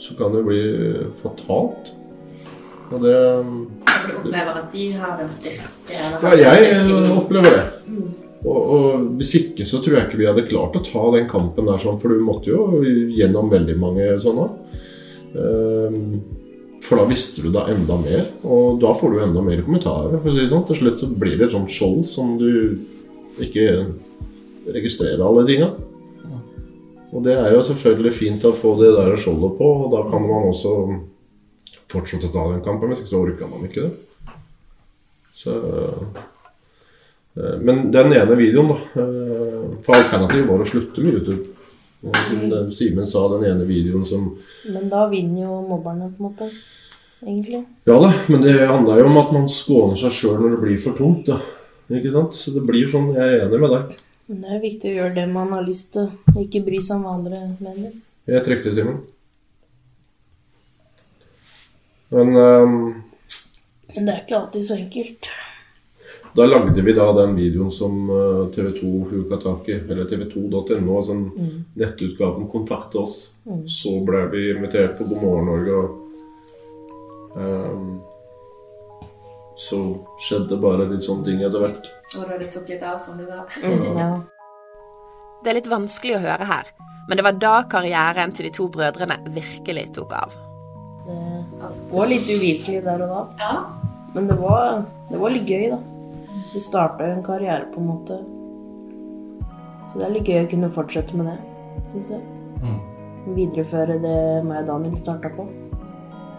[0.00, 0.62] Så kan det bli
[1.22, 1.92] fatalt.
[2.90, 3.18] Og det
[4.00, 5.68] Du opplever at de har en styrke?
[5.92, 7.66] Ja, jeg opplever det.
[7.86, 8.10] Mm.
[8.40, 11.68] Og, og hvis ikke så tror jeg ikke vi hadde klart å ta den kampen
[11.68, 12.80] der sånn, for du måtte jo
[13.12, 14.46] gjennom veldig mange sånne.
[15.36, 16.06] Ehm,
[16.84, 20.16] For da visste du da enda mer, og da får du enda mer kommentarer.
[20.18, 20.66] for å si sånn.
[20.66, 22.80] Til slutt så blir det et sånt skjold som du
[23.40, 23.66] ikke
[24.70, 25.70] registrerer alle tinga.
[27.10, 30.22] Og det er jo selvfølgelig fint å få det der skjoldet på, og da kan
[30.22, 30.74] man også
[31.90, 32.92] fortsette å ta den kampen.
[32.92, 33.92] Hvis ikke så orker man ikke det.
[35.40, 35.56] Så
[37.36, 41.59] eh, Men den ene videoen, da eh, For alternativet var å slutte med YouTube.
[42.00, 44.30] Som Simen sa, den ene videoen som
[44.64, 46.50] Men da vinner jo mobberne, på en måte.
[47.20, 47.64] Egentlig.
[47.84, 50.78] Ja da, men det handler jo om at man skåner seg sjøl når det blir
[50.80, 51.28] for tungt.
[51.28, 51.42] da.
[51.92, 52.38] Ikke sant?
[52.38, 53.10] Så det blir sånn.
[53.18, 54.00] Jeg er enig med deg.
[54.30, 56.08] Men det er viktig å gjøre det man har lyst til.
[56.40, 57.92] Ikke bry seg om hva andre mener.
[58.30, 59.02] Jeg trykte, Simen.
[62.14, 62.76] Men um...
[63.90, 65.28] Men det er ikke alltid så enkelt.
[66.36, 67.96] Da lagde vi da den videoen som
[68.54, 71.64] TV 2 huka tak i, eller tv2.no, altså Mm.
[71.76, 73.16] nettutgaven kontakta oss.
[73.46, 73.64] Mm.
[73.68, 75.88] Så ble vi invitert på God morgen Norge, og
[77.36, 78.00] um,
[79.60, 79.78] så
[80.24, 81.88] skjedde bare litt sånne ting etter hvert.
[82.16, 83.44] Og da det tok litt av, som du sa.
[83.98, 84.10] Ja.
[85.44, 86.70] Det er litt vanskelig å høre her,
[87.08, 90.34] men det var da karrieren til de to brødrene virkelig tok av.
[91.60, 93.08] Det var litt uvirkelig der og
[93.38, 93.50] da.
[94.14, 95.78] Men det var, det var litt gøy, da.
[96.52, 98.18] Vi starta jo en karriere, på en måte.
[99.90, 101.38] Så det er litt gøy å kunne fortsette med det,
[101.92, 102.22] syns jeg.
[103.34, 105.46] Videreføre det meg og Daniel starta på.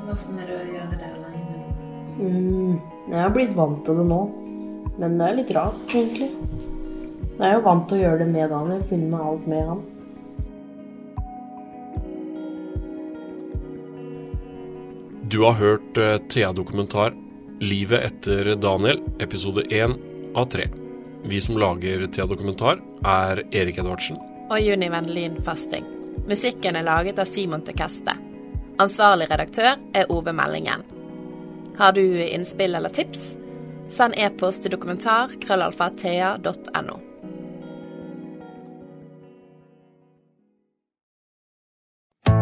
[0.05, 1.59] Hvordan er det å gjøre det alene?
[2.21, 2.77] Mm,
[3.11, 4.21] jeg har blitt vant til det nå.
[5.01, 6.31] Men det er litt rart, egentlig.
[7.37, 9.83] Jeg er jo vant til å gjøre det med Daniel, filme alt med han.
[15.31, 17.15] Du har hørt eh, Thea-dokumentar
[17.61, 19.91] 'Livet etter Daniel', episode 1
[20.35, 20.69] av 3.
[21.23, 24.17] Vi som lager Thea-dokumentar, er Erik Edvardsen.
[24.49, 25.85] Og Juni Vennelin Fasting.
[26.27, 28.17] Musikken er laget av Simon Tekeste.
[28.81, 30.81] Ansvarlig redaktør er Ove Meldingen.
[31.77, 33.37] Har du innspill eller tips?
[33.89, 35.91] Send e-post til dokumentar krøllalfa